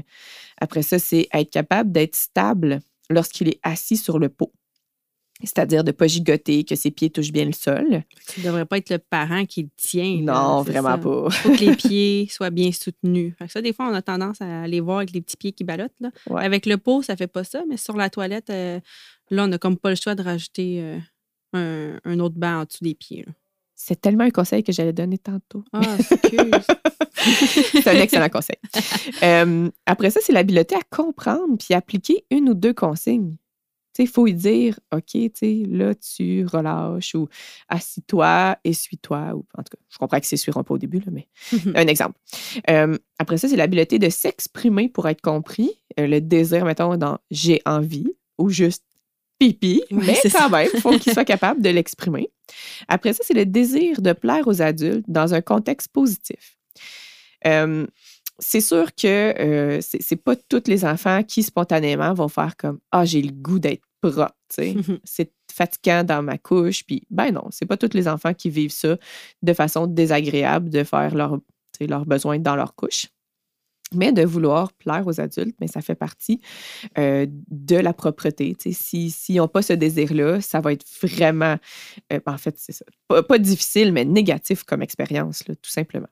Après 0.60 0.82
ça, 0.82 0.98
c'est 0.98 1.28
être 1.32 1.50
capable 1.50 1.92
d'être 1.92 2.16
stable 2.16 2.80
lorsqu'il 3.10 3.48
est 3.48 3.60
assis 3.62 3.96
sur 3.96 4.18
le 4.18 4.28
pot. 4.28 4.52
C'est-à-dire 5.40 5.84
de 5.84 5.90
ne 5.90 5.92
pas 5.92 6.08
gigoter, 6.08 6.64
que 6.64 6.74
ses 6.74 6.90
pieds 6.90 7.10
touchent 7.10 7.30
bien 7.30 7.44
le 7.44 7.52
sol. 7.52 8.02
Ça 8.26 8.40
ne 8.40 8.46
devrait 8.46 8.64
pas 8.66 8.78
être 8.78 8.90
le 8.90 8.98
parent 8.98 9.44
qui 9.46 9.62
le 9.62 9.68
tient. 9.76 10.20
Non, 10.20 10.62
vraiment 10.62 10.96
ça. 10.96 10.98
pas. 10.98 11.30
faut 11.30 11.54
que 11.54 11.64
les 11.64 11.76
pieds 11.76 12.28
soient 12.30 12.50
bien 12.50 12.72
soutenus. 12.72 13.34
Ça, 13.48 13.62
des 13.62 13.72
fois, 13.72 13.88
on 13.88 13.94
a 13.94 14.02
tendance 14.02 14.40
à 14.40 14.62
aller 14.62 14.80
voir 14.80 14.98
avec 14.98 15.12
les 15.12 15.20
petits 15.20 15.36
pieds 15.36 15.52
qui 15.52 15.62
ballottent. 15.62 16.00
Là. 16.00 16.10
Ouais. 16.28 16.44
Avec 16.44 16.66
le 16.66 16.76
pot, 16.76 17.02
ça 17.02 17.16
fait 17.16 17.28
pas 17.28 17.44
ça, 17.44 17.62
mais 17.68 17.76
sur 17.76 17.96
la 17.96 18.10
toilette, 18.10 18.50
euh, 18.50 18.80
là, 19.30 19.44
on 19.44 19.48
n'a 19.48 19.58
comme 19.58 19.76
pas 19.76 19.90
le 19.90 19.96
choix 19.96 20.16
de 20.16 20.22
rajouter 20.22 20.80
euh, 20.82 20.98
un, 21.52 22.00
un 22.04 22.18
autre 22.18 22.36
banc 22.36 22.60
en 22.60 22.64
dessous 22.64 22.82
des 22.82 22.94
pieds. 22.94 23.24
là. 23.24 23.32
C'est 23.80 24.00
tellement 24.00 24.24
un 24.24 24.30
conseil 24.30 24.64
que 24.64 24.72
j'allais 24.72 24.92
donner 24.92 25.18
tantôt. 25.18 25.62
Ah, 25.72 25.80
c'est 27.22 27.86
un 27.86 28.00
excellent 28.00 28.28
conseil. 28.28 28.56
Euh, 29.22 29.68
après 29.86 30.10
ça, 30.10 30.20
c'est 30.22 30.32
l'habileté 30.32 30.76
à 30.76 30.96
comprendre 30.96 31.56
puis 31.58 31.74
appliquer 31.74 32.24
une 32.30 32.50
ou 32.50 32.54
deux 32.54 32.72
consignes. 32.72 33.36
Il 33.98 34.08
faut 34.08 34.26
y 34.26 34.34
dire, 34.34 34.78
OK, 34.92 35.16
là, 35.68 35.94
tu 35.94 36.44
relâches 36.46 37.14
ou 37.14 37.28
assis-toi, 37.68 38.56
essuie-toi. 38.64 39.34
Ou, 39.34 39.44
en 39.56 39.62
tout 39.62 39.76
cas, 39.76 39.82
je 39.88 39.98
comprends 39.98 40.20
que 40.20 40.26
c'est 40.26 40.36
suivant 40.36 40.64
pas 40.64 40.74
au 40.74 40.78
début, 40.78 40.98
là, 41.00 41.10
mais 41.10 41.28
un 41.74 41.86
exemple. 41.86 42.18
Euh, 42.70 42.96
après 43.18 43.38
ça, 43.38 43.48
c'est 43.48 43.56
l'habileté 43.56 43.98
de 43.98 44.08
s'exprimer 44.08 44.88
pour 44.88 45.08
être 45.08 45.20
compris. 45.20 45.70
Euh, 45.98 46.06
le 46.06 46.20
désir, 46.20 46.64
mettons, 46.64 46.96
dans 46.96 47.18
j'ai 47.30 47.60
envie 47.66 48.12
ou 48.38 48.50
juste 48.50 48.84
pipi, 49.38 49.82
mais 49.90 50.18
quand 50.22 50.28
ça. 50.30 50.48
même, 50.48 50.68
il 50.72 50.80
faut 50.80 50.98
qu'il 50.98 51.12
soit 51.12 51.24
capable 51.24 51.62
de 51.62 51.70
l'exprimer. 51.70 52.30
Après 52.88 53.12
ça, 53.12 53.22
c'est 53.24 53.34
le 53.34 53.46
désir 53.46 54.00
de 54.00 54.12
plaire 54.12 54.46
aux 54.46 54.62
adultes 54.62 55.04
dans 55.08 55.34
un 55.34 55.40
contexte 55.40 55.88
positif. 55.88 56.56
Euh, 57.46 57.86
c'est 58.38 58.60
sûr 58.60 58.94
que 58.94 59.06
euh, 59.40 59.80
c'est 59.80 60.00
c'est 60.02 60.16
pas 60.16 60.36
tous 60.36 60.62
les 60.66 60.84
enfants 60.84 61.22
qui 61.22 61.42
spontanément 61.42 62.14
vont 62.14 62.28
faire 62.28 62.56
comme 62.56 62.78
Ah, 62.92 63.04
j'ai 63.04 63.22
le 63.22 63.32
goût 63.32 63.58
d'être 63.58 63.82
propre. 64.00 64.34
c'est 65.04 65.32
fatigant 65.52 66.04
dans 66.04 66.22
ma 66.22 66.38
couche. 66.38 66.84
Puis, 66.84 67.04
ben 67.10 67.32
non, 67.32 67.46
c'est 67.50 67.66
pas 67.66 67.76
tous 67.76 67.94
les 67.94 68.08
enfants 68.08 68.34
qui 68.34 68.50
vivent 68.50 68.72
ça 68.72 68.96
de 69.42 69.52
façon 69.52 69.86
désagréable 69.86 70.70
de 70.70 70.84
faire 70.84 71.14
leur, 71.14 71.38
leurs 71.80 72.06
besoins 72.06 72.38
dans 72.38 72.56
leur 72.56 72.74
couche. 72.74 73.06
Mais 73.94 74.12
de 74.12 74.22
vouloir 74.22 74.74
plaire 74.74 75.06
aux 75.06 75.18
adultes, 75.18 75.56
mais 75.62 75.66
ça 75.66 75.80
fait 75.80 75.94
partie 75.94 76.42
euh, 76.98 77.26
de 77.26 77.76
la 77.76 77.94
propreté. 77.94 78.54
sais. 78.58 78.72
Si 78.72 79.10
S'ils 79.10 79.36
n'ont 79.36 79.48
pas 79.48 79.62
ce 79.62 79.72
désir-là, 79.72 80.42
ça 80.42 80.60
va 80.60 80.74
être 80.74 80.84
vraiment, 81.02 81.56
euh, 82.12 82.20
en 82.26 82.36
fait, 82.36 82.54
c'est 82.58 82.72
ça, 82.72 82.84
pas, 83.08 83.22
pas 83.22 83.38
difficile, 83.38 83.92
mais 83.92 84.04
négatif 84.04 84.64
comme 84.64 84.82
expérience, 84.82 85.42
tout 85.46 85.70
simplement. 85.70 86.08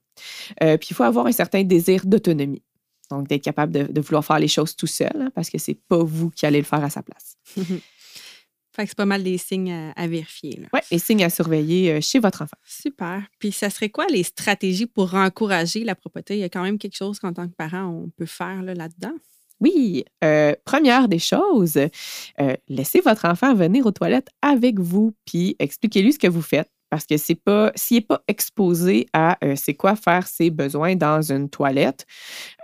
Euh, 0.62 0.78
puis 0.78 0.88
il 0.92 0.94
faut 0.94 1.02
avoir 1.02 1.26
un 1.26 1.32
certain 1.32 1.64
désir 1.64 2.06
d'autonomie. 2.06 2.62
Donc, 3.10 3.28
d'être 3.28 3.42
capable 3.42 3.72
de, 3.72 3.92
de 3.92 4.00
vouloir 4.00 4.24
faire 4.24 4.38
les 4.38 4.48
choses 4.48 4.74
tout 4.74 4.86
seul, 4.86 5.12
hein, 5.14 5.30
parce 5.34 5.50
que 5.50 5.58
c'est 5.58 5.78
pas 5.88 6.02
vous 6.02 6.30
qui 6.30 6.46
allez 6.46 6.58
le 6.58 6.64
faire 6.64 6.82
à 6.82 6.90
sa 6.90 7.02
place. 7.02 7.36
fait 7.56 8.82
que 8.82 8.88
c'est 8.88 8.96
pas 8.96 9.06
mal 9.06 9.22
des 9.22 9.38
signes 9.38 9.72
à, 9.72 9.92
à 9.92 10.06
vérifier. 10.06 10.60
Oui, 10.72 10.80
les 10.90 10.98
signes 10.98 11.24
à 11.24 11.30
surveiller 11.30 11.92
euh, 11.92 12.00
chez 12.00 12.18
votre 12.18 12.42
enfant. 12.42 12.56
Super. 12.64 13.22
Puis, 13.38 13.52
ça 13.52 13.70
serait 13.70 13.90
quoi 13.90 14.06
les 14.06 14.22
stratégies 14.22 14.86
pour 14.86 15.14
encourager 15.14 15.84
la 15.84 15.94
propreté? 15.94 16.34
Il 16.34 16.40
y 16.40 16.44
a 16.44 16.48
quand 16.48 16.62
même 16.62 16.78
quelque 16.78 16.96
chose 16.96 17.18
qu'en 17.18 17.32
tant 17.32 17.46
que 17.46 17.54
parent, 17.54 17.86
on 17.86 18.10
peut 18.10 18.26
faire 18.26 18.62
là, 18.62 18.74
là-dedans? 18.74 19.14
Oui, 19.60 20.04
euh, 20.22 20.54
première 20.64 21.08
des 21.08 21.18
choses, 21.18 21.78
euh, 21.78 22.56
laissez 22.68 23.00
votre 23.00 23.24
enfant 23.24 23.54
venir 23.54 23.86
aux 23.86 23.90
toilettes 23.90 24.28
avec 24.42 24.78
vous, 24.78 25.14
puis 25.24 25.56
expliquez-lui 25.58 26.12
ce 26.12 26.18
que 26.18 26.26
vous 26.26 26.42
faites. 26.42 26.70
Parce 26.96 27.04
que 27.04 27.18
c'est 27.18 27.34
pas, 27.34 27.72
s'il 27.74 27.98
n'est 27.98 28.06
pas 28.06 28.22
exposé 28.26 29.06
à 29.12 29.36
euh, 29.44 29.52
c'est 29.54 29.74
quoi 29.74 29.96
faire 29.96 30.26
ses 30.26 30.48
besoins 30.48 30.96
dans 30.96 31.20
une 31.20 31.50
toilette, 31.50 32.06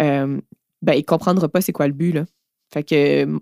euh, 0.01 0.41
ben, 0.81 0.95
il 0.95 1.01
ne 1.01 1.05
comprendra 1.05 1.51
pas 1.51 1.61
c'est 1.61 1.73
quoi 1.73 1.87
le 1.87 1.93
but. 1.93 2.17
Fait 2.73 2.83
que 2.83 3.27
euh, 3.27 3.39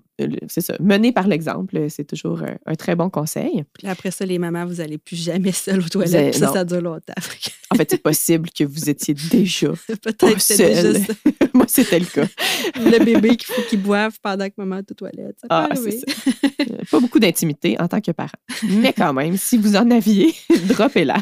c'est 0.49 0.61
ça. 0.61 0.75
Mener 0.81 1.13
par 1.13 1.29
l'exemple, 1.29 1.87
c'est 1.89 2.05
toujours 2.05 2.43
euh, 2.43 2.55
un 2.67 2.75
très 2.75 2.97
bon 2.97 3.11
conseil. 3.11 3.65
Puis 3.73 3.87
après 3.87 4.11
ça, 4.11 4.27
les 4.27 4.39
mamans, 4.39 4.67
vous 4.67 4.77
n'allez 4.77 4.99
plus 4.99 5.17
jamais 5.17 5.53
seul 5.53 5.81
aux 5.81 5.89
toilettes. 5.89 6.35
Ça, 6.35 6.53
ça 6.53 6.65
dure 6.65 6.83
longtemps. 6.83 7.15
En 7.71 7.77
fait, 7.77 7.91
c'est 7.91 8.03
possible 8.03 8.51
que 8.51 8.65
vous 8.65 8.91
étiez 8.91 9.15
déjà. 9.15 9.69
Peut-être 10.03 10.41
c'était 10.41 10.83
déjà 10.83 10.99
ça. 11.07 11.13
Moi, 11.55 11.67
c'était 11.69 12.01
le 12.01 12.07
cas. 12.07 12.27
le 12.77 13.05
bébé 13.05 13.37
qu'il 13.37 13.55
faut 13.55 13.63
qu'il 13.69 13.83
boive 13.83 14.19
pendant 14.23 14.49
que 14.49 14.55
maman 14.57 14.79
est 14.79 14.91
aux 14.91 14.95
toilettes. 14.95 15.37
Ça 15.41 15.49
peut 15.49 15.49
Ah, 15.51 15.69
c'est 15.75 15.99
ça. 15.99 16.07
Euh, 16.61 16.77
Pas 16.91 17.01
beaucoup 17.01 17.19
d'intimité 17.19 17.77
en 17.81 17.87
tant 17.87 18.01
que 18.01 18.11
parent. 18.11 18.31
Mais 18.69 18.93
quand 18.93 19.13
même, 19.13 19.37
si 19.37 19.59
vous 19.59 19.77
en 19.77 19.91
aviez, 19.91 20.35
droppez-la. 20.69 21.19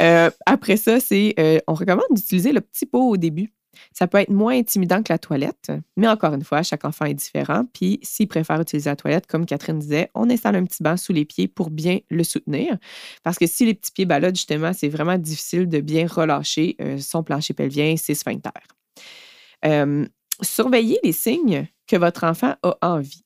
Euh, 0.00 0.30
après 0.46 0.76
ça, 0.76 0.98
c'est 1.00 1.34
euh, 1.38 1.58
on 1.66 1.74
recommande 1.74 2.04
d'utiliser 2.10 2.52
le 2.52 2.60
petit 2.60 2.86
pot 2.86 3.10
au 3.10 3.16
début. 3.16 3.52
Ça 3.92 4.06
peut 4.06 4.18
être 4.18 4.30
moins 4.30 4.56
intimidant 4.58 5.02
que 5.02 5.12
la 5.12 5.18
toilette, 5.18 5.72
mais 5.96 6.08
encore 6.08 6.34
une 6.34 6.44
fois, 6.44 6.62
chaque 6.62 6.84
enfant 6.84 7.04
est 7.04 7.14
différent. 7.14 7.64
Puis 7.72 8.00
s'il 8.02 8.28
préfère 8.28 8.60
utiliser 8.60 8.90
la 8.90 8.96
toilette, 8.96 9.26
comme 9.26 9.46
Catherine 9.46 9.78
disait, 9.78 10.10
on 10.14 10.30
installe 10.30 10.56
un 10.56 10.64
petit 10.64 10.82
banc 10.82 10.96
sous 10.96 11.12
les 11.12 11.24
pieds 11.24 11.48
pour 11.48 11.70
bien 11.70 11.98
le 12.10 12.24
soutenir. 12.24 12.76
Parce 13.22 13.38
que 13.38 13.46
si 13.46 13.66
les 13.66 13.74
petits 13.74 13.92
pieds 13.92 14.04
ballottent, 14.04 14.36
justement, 14.36 14.72
c'est 14.72 14.88
vraiment 14.88 15.18
difficile 15.18 15.68
de 15.68 15.80
bien 15.80 16.06
relâcher 16.06 16.76
euh, 16.80 16.98
son 16.98 17.22
plancher 17.22 17.54
pelvien, 17.54 17.96
ses 17.96 18.14
sphincters. 18.14 18.52
Euh, 19.64 20.06
surveillez 20.42 20.98
les 21.02 21.12
signes 21.12 21.66
que 21.86 21.96
votre 21.96 22.24
enfant 22.24 22.54
a 22.62 22.76
envie 22.82 23.24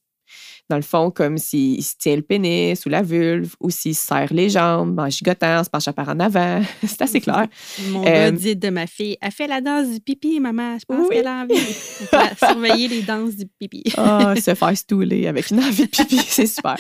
dans 0.70 0.76
le 0.76 0.82
fond, 0.82 1.10
comme 1.10 1.38
s'il 1.38 1.82
se 1.82 1.94
tient 1.96 2.16
le 2.16 2.22
pénis 2.22 2.84
ou 2.84 2.88
la 2.88 3.02
vulve, 3.02 3.54
ou 3.60 3.70
s'il 3.70 3.94
se 3.94 4.06
serre 4.06 4.32
les 4.32 4.50
jambes 4.50 4.98
en 4.98 5.08
gigotant, 5.08 5.60
en 5.60 5.64
se 5.64 5.70
penchant 5.70 5.92
par 5.92 6.08
en 6.10 6.20
avant. 6.20 6.62
c'est 6.86 7.00
assez 7.02 7.20
clair. 7.20 7.46
Mon 7.90 8.04
Euh, 8.06 8.30
dit 8.30 8.54
de 8.56 8.68
ma 8.70 8.86
fille, 8.86 9.16
elle 9.20 9.32
fait 9.32 9.46
la 9.46 9.60
danse 9.60 9.88
du 9.88 10.00
pipi, 10.00 10.40
maman. 10.40 10.76
Je 10.78 10.84
pense 10.84 11.06
Oui. 11.08 11.16
qu'elle 11.16 11.26
a 11.26 11.42
envie. 11.44 11.54
Surveiller 12.38 12.88
les 12.88 13.02
danses 13.02 13.36
du 13.36 13.46
pipi. 13.58 13.82
Ah, 13.96 14.34
se 14.36 14.54
faire 14.54 14.76
stouler 14.76 15.26
avec 15.26 15.50
une 15.50 15.60
envie 15.60 15.84
de 15.84 15.88
pipi, 15.88 16.18
c'est 16.18 16.46
super. 16.46 16.76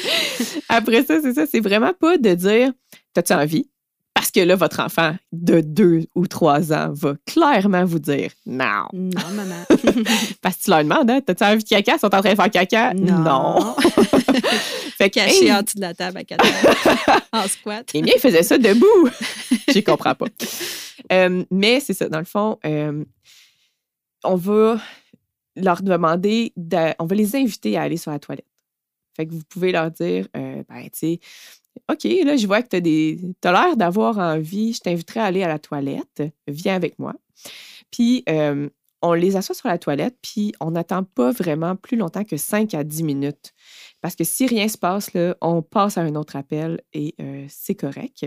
Après 0.68 1.04
ça, 1.04 1.20
c'est 1.22 1.34
ça, 1.34 1.44
c'est 1.50 1.60
vraiment 1.60 1.92
pas 1.98 2.18
de 2.18 2.34
dire 2.34 2.72
T'as-tu 3.14 3.32
envie? 3.32 3.68
Parce 4.28 4.44
que 4.44 4.46
là, 4.46 4.56
votre 4.56 4.80
enfant 4.80 5.16
de 5.32 5.62
deux 5.62 6.04
ou 6.14 6.26
trois 6.26 6.70
ans 6.74 6.92
va 6.92 7.14
clairement 7.24 7.86
vous 7.86 7.98
dire 7.98 8.30
non. 8.44 8.84
Non, 8.92 9.22
maman. 9.34 9.64
Parce 10.42 10.56
que 10.58 10.64
tu 10.64 10.68
leur 10.70 10.80
demandes, 10.84 11.10
hein, 11.10 11.20
t'as-tu 11.24 11.44
envie 11.44 11.64
de 11.64 11.68
caca? 11.68 11.94
Ils 11.94 11.98
sont 11.98 12.14
en 12.14 12.20
train 12.20 12.32
de 12.32 12.36
faire 12.36 12.50
caca? 12.50 12.92
fait 14.98 15.08
que, 15.08 15.14
Caché 15.14 15.44
hey, 15.46 15.52
en 15.54 15.62
dessous 15.62 15.76
de 15.76 15.80
la 15.80 15.94
table 15.94 16.18
à 16.18 16.24
quatre 16.24 16.44
heures, 16.44 17.20
en 17.32 17.48
squat. 17.48 17.90
Les 17.94 18.02
miens, 18.02 18.12
ils 18.16 18.20
faisaient 18.20 18.42
ça 18.42 18.58
debout. 18.58 19.08
J'y 19.72 19.82
comprends 19.82 20.14
pas. 20.14 20.26
Euh, 21.10 21.42
mais 21.50 21.80
c'est 21.80 21.94
ça, 21.94 22.10
dans 22.10 22.18
le 22.18 22.26
fond, 22.26 22.58
euh, 22.66 23.02
on 24.24 24.36
va 24.36 24.78
leur 25.56 25.80
demander, 25.80 26.52
de- 26.54 26.92
on 26.98 27.06
va 27.06 27.14
les 27.16 27.34
inviter 27.34 27.78
à 27.78 27.82
aller 27.84 27.96
sur 27.96 28.10
la 28.10 28.18
toilette. 28.18 28.44
Fait 29.16 29.26
que 29.26 29.32
vous 29.32 29.42
pouvez 29.48 29.72
leur 29.72 29.90
dire, 29.90 30.28
euh, 30.36 30.62
ben, 30.68 30.82
tu 30.82 30.90
sais, 30.92 31.20
OK, 31.90 32.04
là, 32.04 32.36
je 32.36 32.46
vois 32.46 32.62
que 32.62 32.76
tu 32.76 33.36
as, 33.44 33.52
l'air 33.52 33.76
d'avoir 33.76 34.18
envie, 34.18 34.72
je 34.72 34.80
t'inviterai 34.80 35.20
à 35.20 35.24
aller 35.24 35.42
à 35.42 35.48
la 35.48 35.58
toilette, 35.58 36.22
viens 36.46 36.74
avec 36.74 36.98
moi. 36.98 37.14
Puis, 37.90 38.24
euh, 38.28 38.68
on 39.02 39.12
les 39.12 39.36
assoit 39.36 39.54
sur 39.54 39.68
la 39.68 39.78
toilette, 39.78 40.16
puis 40.22 40.52
on 40.60 40.72
n'attend 40.72 41.04
pas 41.04 41.30
vraiment 41.30 41.76
plus 41.76 41.96
longtemps 41.96 42.24
que 42.24 42.36
5 42.36 42.74
à 42.74 42.84
10 42.84 43.04
minutes. 43.04 43.54
Parce 44.00 44.16
que 44.16 44.24
si 44.24 44.46
rien 44.46 44.68
se 44.68 44.78
passe, 44.78 45.12
là, 45.14 45.36
on 45.40 45.62
passe 45.62 45.98
à 45.98 46.02
un 46.02 46.14
autre 46.14 46.36
appel 46.36 46.80
et 46.92 47.14
euh, 47.20 47.46
c'est 47.48 47.74
correct. 47.74 48.26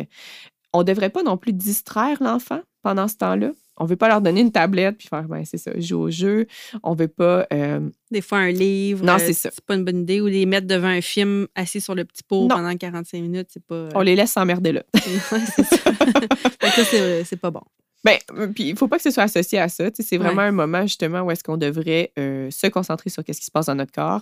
On 0.73 0.79
ne 0.79 0.83
devrait 0.83 1.09
pas 1.09 1.23
non 1.23 1.37
plus 1.37 1.53
distraire 1.53 2.21
l'enfant 2.21 2.61
pendant 2.81 3.07
ce 3.07 3.17
temps-là? 3.17 3.51
On 3.81 3.85
ne 3.85 3.89
veut 3.89 3.95
pas 3.95 4.07
leur 4.09 4.21
donner 4.21 4.41
une 4.41 4.51
tablette 4.51 4.95
puis 4.99 5.07
faire, 5.07 5.23
ben, 5.23 5.43
c'est 5.43 5.57
ça, 5.57 5.71
jouer 5.79 5.99
au 6.03 6.11
jeu. 6.11 6.45
On 6.83 6.93
ne 6.93 6.99
veut 6.99 7.07
pas. 7.07 7.47
euh, 7.51 7.79
Des 8.11 8.21
fois, 8.21 8.37
un 8.37 8.51
livre. 8.51 9.03
Non, 9.03 9.13
euh, 9.13 9.17
c'est 9.17 9.33
ça. 9.33 9.49
C'est 9.51 9.65
pas 9.65 9.73
une 9.73 9.83
bonne 9.83 10.01
idée. 10.01 10.21
Ou 10.21 10.27
les 10.27 10.45
mettre 10.45 10.67
devant 10.67 10.87
un 10.89 11.01
film 11.01 11.47
assis 11.55 11.81
sur 11.81 11.95
le 11.95 12.05
petit 12.05 12.21
pot 12.21 12.41
Non. 12.43 12.57
pendant 12.57 12.77
45 12.77 13.19
minutes, 13.19 13.47
c'est 13.51 13.65
pas. 13.65 13.89
on 13.95 14.01
les 14.01 14.15
laisse 14.15 14.33
s'emmerder 14.33 14.71
là. 14.71 14.83
C'est 14.93 15.63
ça. 15.63 15.91
C'est- 17.25 17.35
pas 17.37 17.49
bon. 17.49 17.61
Ben, 18.03 18.17
euh, 18.37 18.47
puis 18.47 18.69
il 18.69 18.75
faut 18.77 18.87
pas 18.87 18.97
que 18.97 19.03
ce 19.03 19.11
soit 19.11 19.23
associé 19.23 19.57
à 19.59 19.67
ça. 19.69 19.85
C'est 19.93 20.11
Ouais. 20.17 20.23
vraiment 20.25 20.41
un 20.41 20.51
moment 20.51 20.83
justement 20.83 21.21
où 21.21 21.31
est-ce 21.31 21.43
qu'on 21.43 21.57
devrait 21.57 22.11
euh, 22.19 22.49
se 22.51 22.67
concentrer 22.67 23.09
sur 23.09 23.23
ce 23.27 23.31
qui 23.31 23.43
se 23.45 23.51
passe 23.51 23.65
dans 23.67 23.75
notre 23.75 23.91
corps. 23.91 24.21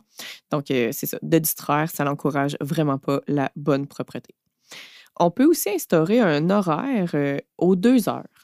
Donc, 0.51 0.69
euh, 0.71 0.89
c'est 0.91 1.05
ça. 1.05 1.17
De 1.21 1.37
distraire, 1.39 1.89
ça 1.93 2.03
n'encourage 2.03 2.55
vraiment 2.61 2.97
pas 2.97 3.21
la 3.27 3.51
bonne 3.55 3.87
propreté. 3.87 4.33
On 5.19 5.31
peut 5.31 5.45
aussi 5.45 5.69
instaurer 5.69 6.19
un 6.21 6.49
horaire 6.49 7.11
euh, 7.13 7.37
aux 7.57 7.75
deux 7.75 8.07
heures. 8.07 8.38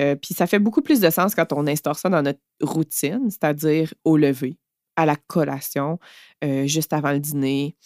Euh, 0.00 0.14
puis 0.14 0.34
ça 0.34 0.46
fait 0.46 0.58
beaucoup 0.58 0.82
plus 0.82 1.00
de 1.00 1.10
sens 1.10 1.34
quand 1.34 1.52
on 1.52 1.66
instaure 1.66 1.98
ça 1.98 2.08
dans 2.08 2.22
notre 2.22 2.40
routine, 2.60 3.30
c'est-à-dire 3.30 3.94
au 4.04 4.16
lever, 4.16 4.58
à 4.96 5.06
la 5.06 5.16
collation, 5.16 5.98
euh, 6.44 6.66
juste 6.66 6.92
avant 6.92 7.12
le 7.12 7.20
dîner, 7.20 7.76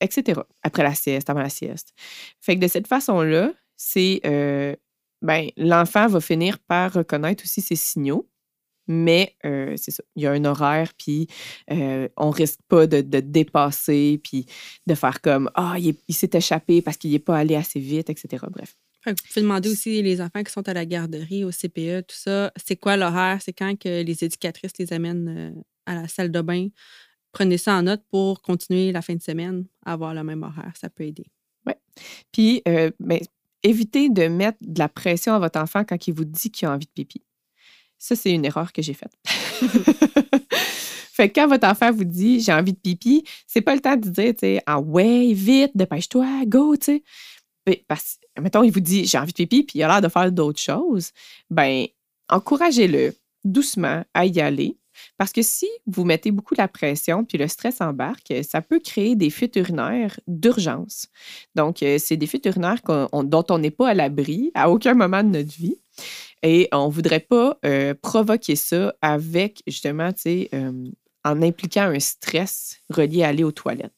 etc. 0.00 0.40
Après 0.62 0.82
la 0.82 0.94
sieste, 0.94 1.30
avant 1.30 1.42
la 1.42 1.48
sieste. 1.48 1.92
Fait 2.40 2.56
que 2.56 2.60
de 2.60 2.68
cette 2.68 2.86
façon-là, 2.86 3.52
c'est 3.76 4.20
euh, 4.26 4.74
ben, 5.22 5.50
l'enfant 5.56 6.06
va 6.06 6.20
finir 6.20 6.58
par 6.58 6.92
reconnaître 6.92 7.44
aussi 7.44 7.60
ses 7.60 7.76
signaux. 7.76 8.28
Mais 8.88 9.36
euh, 9.44 9.74
c'est 9.76 9.92
ça, 9.92 10.02
il 10.16 10.24
y 10.24 10.26
a 10.26 10.32
un 10.32 10.44
horaire, 10.44 10.92
puis 10.98 11.28
euh, 11.70 12.08
on 12.16 12.30
risque 12.30 12.58
pas 12.66 12.88
de, 12.88 13.00
dépasser, 13.20 14.20
puis 14.24 14.46
de 14.88 14.94
faire 14.96 15.20
comme 15.20 15.48
Ah, 15.54 15.76
il 15.78 16.14
s'est 16.14 16.30
échappé 16.32 16.82
parce 16.82 16.96
qu'il 16.96 17.12
n'est 17.12 17.20
pas 17.20 17.36
allé 17.38 17.54
assez 17.54 17.78
vite, 17.78 18.10
etc. 18.10 18.44
Bref. 18.50 18.76
Vous 19.06 19.14
pouvez 19.28 19.40
demander 19.40 19.70
aussi 19.70 20.02
les 20.02 20.20
enfants 20.20 20.42
qui 20.42 20.52
sont 20.52 20.68
à 20.68 20.74
la 20.74 20.84
garderie, 20.84 21.44
au 21.44 21.50
CPE, 21.50 22.06
tout 22.06 22.16
ça, 22.16 22.52
c'est 22.62 22.76
quoi 22.76 22.96
l'horaire? 22.96 23.40
C'est 23.40 23.52
quand 23.52 23.78
que 23.78 24.02
les 24.02 24.24
éducatrices 24.24 24.72
les 24.78 24.92
amènent 24.92 25.54
euh, 25.56 25.62
à 25.86 25.94
la 25.94 26.08
salle 26.08 26.30
de 26.30 26.40
bain? 26.42 26.68
Prenez 27.32 27.56
ça 27.58 27.74
en 27.74 27.82
note 27.82 28.02
pour 28.10 28.42
continuer 28.42 28.92
la 28.92 29.02
fin 29.02 29.14
de 29.14 29.22
semaine 29.22 29.64
à 29.86 29.92
avoir 29.94 30.12
le 30.12 30.22
même 30.22 30.42
horaire. 30.42 30.72
Ça 30.78 30.90
peut 30.90 31.04
aider. 31.04 31.26
Puis, 32.32 32.62
euh, 32.68 32.90
ben, 32.98 33.20
évitez 33.62 34.08
de 34.08 34.28
mettre 34.28 34.58
de 34.60 34.78
la 34.78 34.88
pression 34.88 35.34
à 35.34 35.38
votre 35.38 35.58
enfant 35.58 35.84
quand 35.84 36.06
il 36.06 36.14
vous 36.14 36.24
dit 36.24 36.50
qu'il 36.50 36.68
a 36.68 36.72
envie 36.72 36.86
de 36.86 36.92
pipi. 36.92 37.22
Ça, 37.98 38.16
c'est 38.16 38.32
une 38.32 38.44
erreur 38.44 38.72
que 38.72 38.82
j'ai 38.82 38.94
faite. 38.94 39.12
fait 41.12 41.28
que 41.28 41.34
quand 41.34 41.48
votre 41.48 41.66
enfant 41.68 41.92
vous 41.92 42.04
dit 42.04 42.40
j'ai 42.40 42.52
envie 42.52 42.72
de 42.72 42.78
pipi, 42.78 43.24
c'est 43.46 43.60
pas 43.60 43.74
le 43.74 43.80
temps 43.80 43.96
de 43.96 44.08
dire, 44.08 44.32
tu 44.32 44.40
sais, 44.40 44.62
ah 44.66 44.80
ouais, 44.80 45.32
vite, 45.34 45.72
dépêche-toi, 45.74 46.44
go, 46.46 46.76
tu 46.76 46.84
sais. 46.84 47.02
Ben, 47.66 47.76
Parce 47.86 48.18
mettons, 48.40 48.62
il 48.62 48.72
vous 48.72 48.80
dit 48.80 49.06
j'ai 49.06 49.18
envie 49.18 49.32
de 49.32 49.36
pipi, 49.36 49.62
puis 49.62 49.78
il 49.78 49.82
a 49.82 49.88
l'air 49.88 50.00
de 50.00 50.08
faire 50.08 50.30
d'autres 50.32 50.60
choses. 50.60 51.10
Ben, 51.50 51.86
encouragez-le 52.28 53.14
doucement 53.44 54.04
à 54.14 54.26
y 54.26 54.40
aller. 54.40 54.76
Parce 55.16 55.32
que 55.32 55.42
si 55.42 55.66
vous 55.86 56.04
mettez 56.04 56.30
beaucoup 56.30 56.54
la 56.54 56.68
pression 56.68 57.24
puis 57.24 57.38
le 57.38 57.48
stress 57.48 57.80
embarque, 57.80 58.32
ça 58.42 58.60
peut 58.60 58.80
créer 58.80 59.16
des 59.16 59.30
fuites 59.30 59.56
urinaires 59.56 60.18
d'urgence. 60.26 61.06
Donc, 61.54 61.82
euh, 61.82 61.96
c'est 61.98 62.16
des 62.16 62.26
fuites 62.26 62.46
urinaires 62.46 62.80
dont 62.84 63.44
on 63.48 63.58
n'est 63.58 63.70
pas 63.70 63.88
à 63.88 63.94
l'abri 63.94 64.50
à 64.54 64.70
aucun 64.70 64.94
moment 64.94 65.22
de 65.22 65.28
notre 65.28 65.52
vie. 65.52 65.76
Et 66.42 66.68
on 66.72 66.88
ne 66.88 66.92
voudrait 66.92 67.20
pas 67.20 67.58
euh, 67.64 67.94
provoquer 68.00 68.56
ça 68.56 68.94
avec, 69.02 69.62
justement, 69.66 70.12
tu 70.12 70.20
sais, 70.22 70.48
euh, 70.54 70.88
en 71.24 71.42
impliquant 71.42 71.82
un 71.82 72.00
stress 72.00 72.78
relié 72.88 73.24
à 73.24 73.28
aller 73.28 73.44
aux 73.44 73.52
toilettes. 73.52 73.92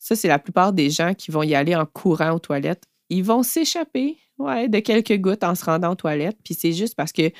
Ça, 0.00 0.16
c'est 0.16 0.28
la 0.28 0.38
plupart 0.38 0.72
des 0.72 0.90
gens 0.90 1.14
qui 1.14 1.30
vont 1.30 1.42
y 1.42 1.54
aller 1.54 1.76
en 1.76 1.86
courant 1.86 2.32
aux 2.32 2.38
toilettes. 2.38 2.84
Ils 3.10 3.24
vont 3.24 3.42
s'échapper 3.42 4.18
ouais, 4.38 4.68
de 4.68 4.80
quelques 4.80 5.18
gouttes 5.18 5.44
en 5.44 5.54
se 5.54 5.64
rendant 5.64 5.92
aux 5.92 5.96
toilettes. 5.96 6.38
Puis 6.44 6.54
c'est 6.54 6.72
juste 6.72 6.94
parce 6.94 7.12
que, 7.12 7.30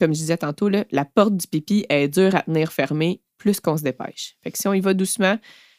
comme 0.00 0.12
je 0.12 0.18
disais 0.18 0.36
tantôt, 0.36 0.68
la 0.68 1.04
porte 1.04 1.36
du 1.36 1.46
pipi 1.46 1.86
est 1.88 2.08
dure 2.08 2.34
à 2.34 2.42
tenir 2.42 2.72
fermée 2.72 3.22
plus 3.38 3.60
qu'on 3.60 3.76
se 3.76 3.82
dépêche. 3.82 4.36
Fait 4.42 4.50
que 4.50 4.58
si 4.58 4.66
on 4.68 4.72
y 4.72 4.80
va 4.80 4.94
doucement, 4.94 5.38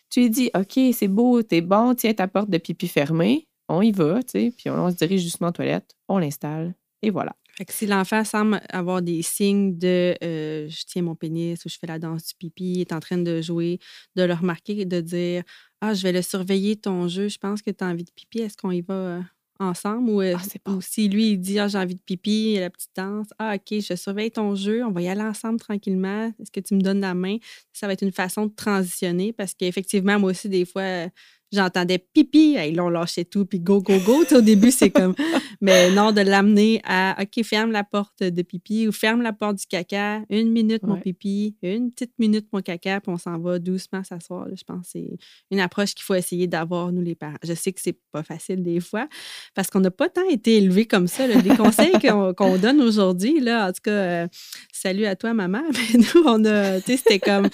tu 0.10 0.30
dis 0.30 0.50
OK, 0.56 0.80
c'est 0.94 1.08
beau, 1.08 1.42
t'es 1.44 1.62
bon, 1.62 1.94
tiens 1.96 2.14
ta 2.14 2.28
porte 2.28 2.50
de 2.50 2.58
pipi 2.58 2.88
fermée, 2.88 3.48
on 3.68 3.82
y 3.82 3.92
va, 3.92 4.24
tu 4.24 4.32
sais, 4.32 4.54
puis 4.56 4.70
on, 4.70 4.76
on 4.76 4.92
se 4.92 4.96
dirige 4.96 5.24
doucement 5.24 5.50
aux 5.50 5.52
toilettes, 5.52 5.96
on 6.08 6.18
l'installe, 6.18 6.76
et 7.02 7.10
voilà. 7.10 7.36
Fait 7.58 7.66
que 7.66 7.74
si 7.74 7.88
l'enfant 7.88 8.24
semble 8.24 8.62
avoir 8.70 9.02
des 9.02 9.24
signes 9.24 9.78
de 9.80 10.16
euh, 10.24 10.70
je 10.70 10.84
tiens 10.86 11.02
mon 11.02 11.16
pénis 11.16 11.64
ou 11.66 11.70
je 11.70 11.78
fais 11.80 11.88
la 11.88 11.98
danse 11.98 12.28
du 12.28 12.36
pipi, 12.36 12.74
il 12.74 12.82
est 12.82 12.94
en 12.94 13.00
train 13.00 13.18
de 13.18 13.42
jouer, 13.42 13.80
de 14.16 14.24
le 14.24 14.34
remarquer 14.36 14.80
et 14.82 14.86
de 14.86 15.02
dire 15.02 15.44
Ah, 15.82 15.96
je 15.96 16.04
vais 16.04 16.12
le 16.12 16.22
surveiller 16.22 16.76
ton 16.76 17.08
jeu, 17.08 17.30
je 17.30 17.38
pense 17.40 17.64
que 17.64 17.72
tu 17.72 17.84
as 17.84 17.88
envie 17.88 18.04
de 18.04 18.12
pipi, 18.12 18.40
est-ce 18.40 18.58
qu'on 18.58 18.70
y 18.70 18.82
va 18.82 18.94
euh, 18.94 19.22
ensemble? 19.60 20.10
Ou, 20.12 20.22
euh, 20.22 20.36
Ah, 20.66 20.72
ou 20.72 20.82
si 20.82 21.10
lui, 21.10 21.32
il 21.32 21.38
dit 21.40 21.58
Ah, 21.58 21.68
j'ai 21.68 21.80
envie 21.80 21.96
de 21.96 22.02
pipi, 22.02 22.58
la 22.60 22.70
petite 22.70 22.92
danse, 22.96 23.28
Ah, 23.40 23.56
OK, 23.56 23.80
je 23.80 23.96
surveille 23.96 24.30
ton 24.32 24.54
jeu, 24.54 24.84
on 24.86 24.92
va 24.92 25.02
y 25.02 25.08
aller 25.08 25.22
ensemble 25.24 25.60
tranquillement. 25.60 26.32
Est-ce 26.40 26.52
que 26.52 26.60
tu 26.60 26.76
me 26.76 26.82
donnes 26.82 27.02
la 27.02 27.16
main? 27.16 27.38
Ça 27.74 27.88
va 27.88 27.94
être 27.94 28.04
une 28.04 28.12
façon 28.12 28.46
de 28.46 28.54
transitionner 28.56 29.34
parce 29.34 29.56
qu'effectivement, 29.56 30.20
moi 30.20 30.30
aussi, 30.30 30.48
des 30.48 30.66
fois, 30.66 31.08
j'entendais 31.52 31.98
pipi, 31.98 32.56
et 32.58 32.72
là, 32.72 32.86
on 32.86 32.90
lâchait 32.90 33.26
tout, 33.26 33.46
puis 33.46 33.60
go, 33.60 33.82
go, 33.82 33.98
go. 34.06 34.24
Au 34.32 34.42
début, 34.42 34.72
c'est 34.72 34.90
comme. 34.90 35.16
Mais 35.62 35.90
non, 35.92 36.12
de 36.12 36.22
l'amener 36.22 36.82
à 36.84 37.18
OK, 37.22 37.44
ferme 37.44 37.72
la 37.72 37.84
porte 37.84 38.22
de 38.22 38.42
pipi 38.42 38.88
ou 38.88 38.92
ferme 38.92 39.22
la 39.22 39.34
porte 39.34 39.58
du 39.58 39.66
caca, 39.66 40.22
une 40.30 40.52
minute 40.52 40.84
mon 40.84 41.00
pipi, 41.00 41.56
une 41.64 41.92
petite 41.92 42.14
minute 42.20 42.48
mon 42.54 42.62
caca, 42.62 43.02
puis 43.02 43.12
on 43.12 43.18
s'en 43.18 43.40
va 43.40 43.58
doucement 43.58 44.04
s'asseoir. 44.04 44.48
Je 44.54 44.64
pense 44.64 44.86
que 44.86 44.92
c'est 44.94 45.18
une 45.50 45.60
approche 45.60 45.96
qu'il 45.96 46.04
faut 46.04 46.14
essayer 46.14 46.48
d'avoir, 46.48 46.92
nous, 46.92 47.02
les 47.02 47.16
parents. 47.16 47.38
Je 47.44 47.54
sais 47.54 47.72
que 47.72 47.82
c'est 47.82 47.98
pas 48.12 48.24
facile 48.24 48.62
des 48.62 48.80
fois 48.80 49.08
parce 49.56 49.70
qu'on 49.70 49.80
n'a 49.80 49.92
pas 49.92 50.10
tant 50.10 50.28
été 50.30 50.58
élevés 50.58 50.86
comme 50.86 51.08
ça. 51.08 51.28
là. 51.28 51.42
Les 51.42 51.56
conseils 51.56 51.94
qu'on 52.02 52.34
qu'on 52.38 52.58
donne 52.58 52.82
aujourd'hui, 52.82 53.40
là, 53.40 53.68
en 53.68 53.72
tout 53.72 53.82
cas, 53.84 53.92
euh, 53.92 54.28
salut 54.72 55.06
à 55.06 55.16
toi, 55.16 55.34
maman. 55.34 55.64
Mais 55.72 56.00
nous, 56.00 56.24
on 56.26 56.44
a, 56.46 56.80
tu 56.82 56.92
sais, 56.92 56.98
c'était 56.98 57.20
comme 57.20 57.50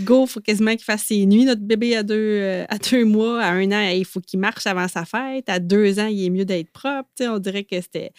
go, 0.00 0.26
faut 0.26 0.40
quasiment 0.40 0.72
qu'il 0.72 0.84
fasse 0.84 1.04
ses 1.04 1.26
nuits. 1.26 1.44
Notre 1.44 1.62
bébé 1.62 1.96
à 1.96 2.02
deux, 2.02 2.14
euh, 2.16 2.64
à 2.68 2.78
deux 2.78 3.04
mois, 3.04 3.42
à 3.42 3.50
un 3.52 3.70
an, 3.72 3.90
il 3.90 4.04
faut 4.04 4.20
qu'il 4.20 4.40
marche 4.40 4.66
avant 4.66 4.88
sa 4.88 5.04
fête. 5.04 5.48
À 5.48 5.58
deux 5.58 5.98
ans, 5.98 6.06
il 6.06 6.24
est 6.24 6.30
mieux 6.30 6.44
d'être 6.44 6.70
propre. 6.70 7.08
On 7.20 7.38
dirait 7.38 7.64
que 7.64 7.80
c'était 7.80 8.12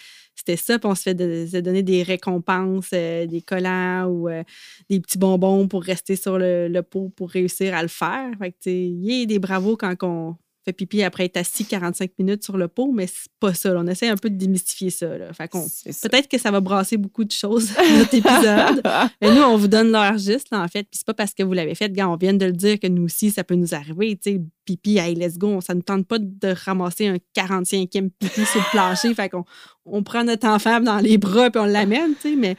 ça. 0.57 0.79
Puis 0.79 0.89
on 0.89 0.95
se 0.95 1.03
fait 1.03 1.61
donner 1.61 1.83
des 1.83 2.03
récompenses, 2.03 2.89
euh, 2.93 3.25
des 3.25 3.41
collants 3.41 4.05
ou 4.05 4.29
euh, 4.29 4.43
des 4.89 4.99
petits 4.99 5.17
bonbons 5.17 5.67
pour 5.67 5.83
rester 5.83 6.15
sur 6.15 6.37
le, 6.37 6.81
pot 6.81 7.09
pour 7.15 7.29
réussir 7.29 7.75
à 7.75 7.81
le 7.81 7.87
faire. 7.87 8.31
Fait 8.39 8.51
que, 8.51 8.57
tu 8.61 8.69
sais, 8.69 8.83
il 8.83 9.27
des 9.27 9.39
bravos 9.39 9.77
quand 9.77 9.95
on, 10.03 10.35
fait 10.63 10.73
pipi 10.73 11.01
après 11.01 11.25
être 11.25 11.37
assis 11.37 11.65
45 11.65 12.11
minutes 12.19 12.43
sur 12.43 12.55
le 12.57 12.67
pot, 12.67 12.91
mais 12.91 13.07
c'est 13.07 13.31
pas 13.39 13.53
ça. 13.53 13.73
là. 13.73 13.81
On 13.83 13.87
essaie 13.87 14.09
un 14.09 14.15
peu 14.15 14.29
de 14.29 14.35
démystifier 14.35 14.91
ça. 14.91 15.17
Là. 15.17 15.33
Fait 15.33 15.47
qu'on-. 15.47 15.65
Peut-être 15.85 16.27
que 16.27 16.37
ça 16.37 16.51
va 16.51 16.59
brasser 16.59 16.97
beaucoup 16.97 17.23
de 17.23 17.31
choses 17.31 17.73
dans 17.75 17.97
notre 17.97 18.13
épisode. 18.13 18.83
Mais 19.21 19.33
nous, 19.33 19.41
on 19.41 19.57
vous 19.57 19.67
donne 19.67 19.91
l'heure 19.91 20.17
juste, 20.17 20.49
là, 20.51 20.61
en 20.61 20.67
fait. 20.67 20.83
Puis 20.83 20.99
c'est 20.99 21.05
pas 21.05 21.15
parce 21.15 21.33
que 21.33 21.41
vous 21.41 21.53
l'avez 21.53 21.73
fait, 21.73 21.91
gars, 21.91 22.09
on 22.09 22.15
vient 22.15 22.33
de 22.33 22.45
le 22.45 22.51
dire 22.51 22.79
que 22.79 22.87
nous 22.87 23.05
aussi, 23.05 23.31
ça 23.31 23.43
peut 23.43 23.55
nous 23.55 23.73
arriver. 23.73 24.15
Tu 24.21 24.33
sais, 24.33 24.41
pipi, 24.65 24.97
hey, 24.97 25.15
let's 25.15 25.37
go. 25.37 25.61
Ça 25.61 25.73
ne 25.73 25.81
tente 25.81 26.07
pas 26.07 26.19
de 26.19 26.53
ramasser 26.65 27.07
un 27.07 27.17
45e 27.35 28.09
pipi 28.19 28.45
sur 28.45 28.59
le 28.59 28.71
plancher. 28.71 29.13
Fait 29.15 29.29
qu'on 29.29 29.45
on 29.85 30.03
prend 30.03 30.23
notre 30.23 30.47
enfant 30.47 30.79
dans 30.79 30.99
les 30.99 31.17
bras 31.17 31.49
puis 31.49 31.59
on 31.59 31.65
l'amène, 31.65 32.13
tu 32.21 32.29
sais. 32.29 32.35
Mais 32.35 32.55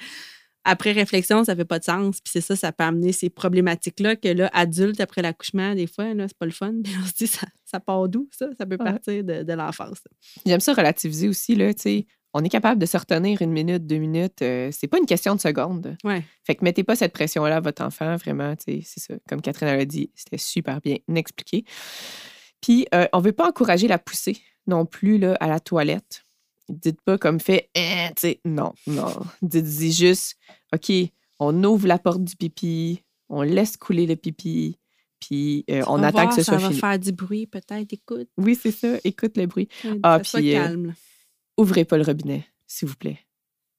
après 0.64 0.92
réflexion, 0.92 1.44
ça 1.44 1.56
fait 1.56 1.64
pas 1.64 1.78
de 1.78 1.84
sens. 1.84 2.20
Puis 2.20 2.30
c'est 2.32 2.40
ça, 2.40 2.54
ça 2.56 2.72
peut 2.72 2.84
amener 2.84 3.12
ces 3.12 3.30
problématiques-là 3.30 4.16
que 4.16 4.28
là, 4.28 4.50
adulte, 4.52 5.00
après 5.00 5.22
l'accouchement, 5.22 5.74
des 5.74 5.86
fois, 5.86 6.14
là, 6.14 6.28
c'est 6.28 6.36
pas 6.38 6.46
le 6.46 6.52
fun. 6.52 6.72
Puis 6.84 6.92
on 7.02 7.06
se 7.06 7.12
dit, 7.14 7.26
ça, 7.26 7.46
ça 7.64 7.80
part 7.80 8.08
d'où, 8.08 8.28
ça? 8.30 8.46
Ça 8.58 8.66
peut 8.66 8.76
Ouais. 8.78 8.84
partir 8.92 9.24
de, 9.24 9.42
de 9.42 9.52
l'enfance. 9.52 9.98
J'aime 10.46 10.60
ça 10.60 10.72
relativiser 10.74 11.28
aussi, 11.28 11.54
là, 11.54 11.72
tu 11.74 11.82
sais. 11.82 12.06
On 12.34 12.42
est 12.42 12.48
capable 12.48 12.80
de 12.80 12.86
se 12.86 12.96
retenir 12.96 13.42
une 13.42 13.52
minute, 13.52 13.86
deux 13.86 13.98
minutes. 13.98 14.40
euh, 14.40 14.70
c'est 14.72 14.86
pas 14.88 14.96
une 14.98 15.04
question 15.04 15.34
de 15.34 15.40
seconde. 15.40 15.96
Ouais. 16.02 16.24
Fait 16.44 16.54
que 16.54 16.64
mettez 16.64 16.82
pas 16.82 16.96
cette 16.96 17.12
pression-là 17.12 17.56
à 17.56 17.60
votre 17.60 17.82
enfant, 17.84 18.16
vraiment, 18.16 18.54
c'est 18.58 18.80
ça. 18.84 19.12
Comme 19.28 19.42
Catherine 19.42 19.68
l'a 19.76 19.84
dit, 19.84 20.10
c'était 20.14 20.38
super 20.38 20.80
bien 20.80 20.96
expliqué. 21.14 21.64
Puis, 22.62 22.86
euh, 22.94 23.06
on 23.12 23.20
veut 23.20 23.32
pas 23.32 23.48
encourager 23.48 23.86
la 23.88 23.98
poussée 23.98 24.38
non 24.66 24.86
plus, 24.86 25.18
là, 25.18 25.36
à 25.40 25.46
la 25.48 25.60
toilette. 25.60 26.24
Dites 26.72 27.00
pas 27.02 27.18
comme 27.18 27.38
fait, 27.38 27.68
tu 27.74 27.82
sais, 28.18 28.40
non, 28.46 28.72
non. 28.86 29.12
Dites-y 29.42 29.92
juste, 29.92 30.36
OK, 30.74 30.90
on 31.38 31.62
ouvre 31.64 31.86
la 31.86 31.98
porte 31.98 32.24
du 32.24 32.34
pipi, 32.34 33.02
on 33.28 33.42
laisse 33.42 33.76
couler 33.76 34.06
le 34.06 34.16
pipi, 34.16 34.78
puis 35.20 35.64
euh, 35.70 35.82
on 35.86 35.98
va 35.98 36.06
attend 36.08 36.22
voir, 36.22 36.28
que 36.30 36.34
ce 36.36 36.42
ça 36.42 36.52
soit 36.52 36.62
va 36.62 36.68
fini. 36.68 36.80
faire 36.80 36.98
du 36.98 37.12
bruit, 37.12 37.46
peut-être. 37.46 37.92
Écoute. 37.92 38.28
Oui, 38.38 38.58
c'est 38.60 38.70
ça, 38.72 38.96
écoute 39.04 39.36
le 39.36 39.46
bruit. 39.46 39.68
Ah, 40.02 40.20
ça 40.24 40.38
puis, 40.38 40.54
euh, 40.56 40.62
calme. 40.62 40.94
ouvrez 41.58 41.84
pas 41.84 41.98
le 41.98 42.04
robinet, 42.04 42.46
s'il 42.66 42.88
vous 42.88 42.96
plaît. 42.96 43.18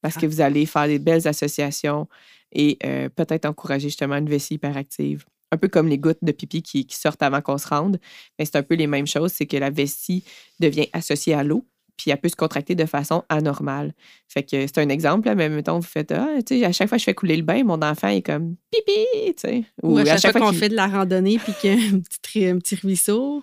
Parce 0.00 0.16
Ah. 0.16 0.20
que 0.20 0.26
vous 0.26 0.40
allez 0.40 0.64
faire 0.66 0.86
des 0.86 0.98
belles 1.00 1.26
associations 1.26 2.08
et 2.52 2.78
euh, 2.84 3.08
peut-être 3.08 3.44
encourager 3.46 3.88
justement 3.88 4.16
une 4.16 4.28
vessie 4.28 4.54
hyperactive. 4.54 5.24
Un 5.50 5.56
peu 5.56 5.68
comme 5.68 5.88
les 5.88 5.98
gouttes 5.98 6.18
de 6.22 6.32
pipi 6.32 6.62
qui, 6.62 6.86
qui 6.86 6.96
sortent 6.96 7.22
avant 7.22 7.40
qu'on 7.40 7.58
se 7.58 7.66
rende. 7.68 7.98
Mais 8.38 8.44
c'est 8.44 8.56
un 8.56 8.62
peu 8.62 8.74
les 8.74 8.86
mêmes 8.86 9.06
choses, 9.06 9.32
c'est 9.32 9.46
que 9.46 9.56
la 9.56 9.70
vessie 9.70 10.24
devient 10.60 10.88
associée 10.92 11.34
à 11.34 11.42
l'eau, 11.44 11.66
puis 11.96 12.10
elle 12.10 12.20
peut 12.20 12.28
se 12.28 12.36
contracter 12.36 12.74
de 12.74 12.86
façon 12.86 13.22
anormale. 13.28 13.92
Fait 14.28 14.42
que 14.42 14.66
c'est 14.66 14.78
un 14.78 14.88
exemple, 14.88 15.28
là, 15.28 15.34
mais 15.34 15.48
mettons, 15.48 15.78
vous 15.78 15.86
faites 15.86 16.12
Ah, 16.12 16.28
tu 16.44 16.58
sais, 16.58 16.64
à 16.64 16.72
chaque 16.72 16.88
fois 16.88 16.96
que 16.96 17.00
je 17.00 17.04
fais 17.04 17.14
couler 17.14 17.36
le 17.36 17.42
bain, 17.42 17.62
mon 17.64 17.80
enfant 17.82 18.08
est 18.08 18.22
comme 18.22 18.56
pipi, 18.70 19.06
tu 19.26 19.32
sais. 19.36 19.64
Ou 19.82 19.98
à 19.98 20.16
chaque, 20.16 20.32
fois 20.32 20.40
qu'on 20.40 20.52
fait 20.52 20.68
de 20.68 20.74
la 20.74 20.86
randonnée 20.86 21.38
puis 21.38 21.52
qu'il 21.60 21.70
y 21.70 21.74
a 21.74 21.94
un 21.94 22.00
petit, 22.00 22.46
un 22.46 22.58
petit 22.58 22.76
ruisseau. 22.76 23.42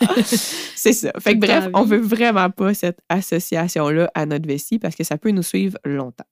C'est 0.74 0.92
ça. 0.92 1.12
Fait 1.18 1.34
que 1.34 1.40
bref, 1.40 1.68
on 1.74 1.84
veut 1.84 2.00
vraiment 2.00 2.50
pas 2.50 2.74
cette 2.74 3.00
association-là 3.08 4.10
à 4.14 4.26
notre 4.26 4.46
vessie 4.46 4.78
parce 4.78 4.94
que 4.94 5.04
ça 5.04 5.18
peut 5.18 5.30
nous 5.30 5.42
suivre 5.42 5.78
longtemps. 5.84 6.24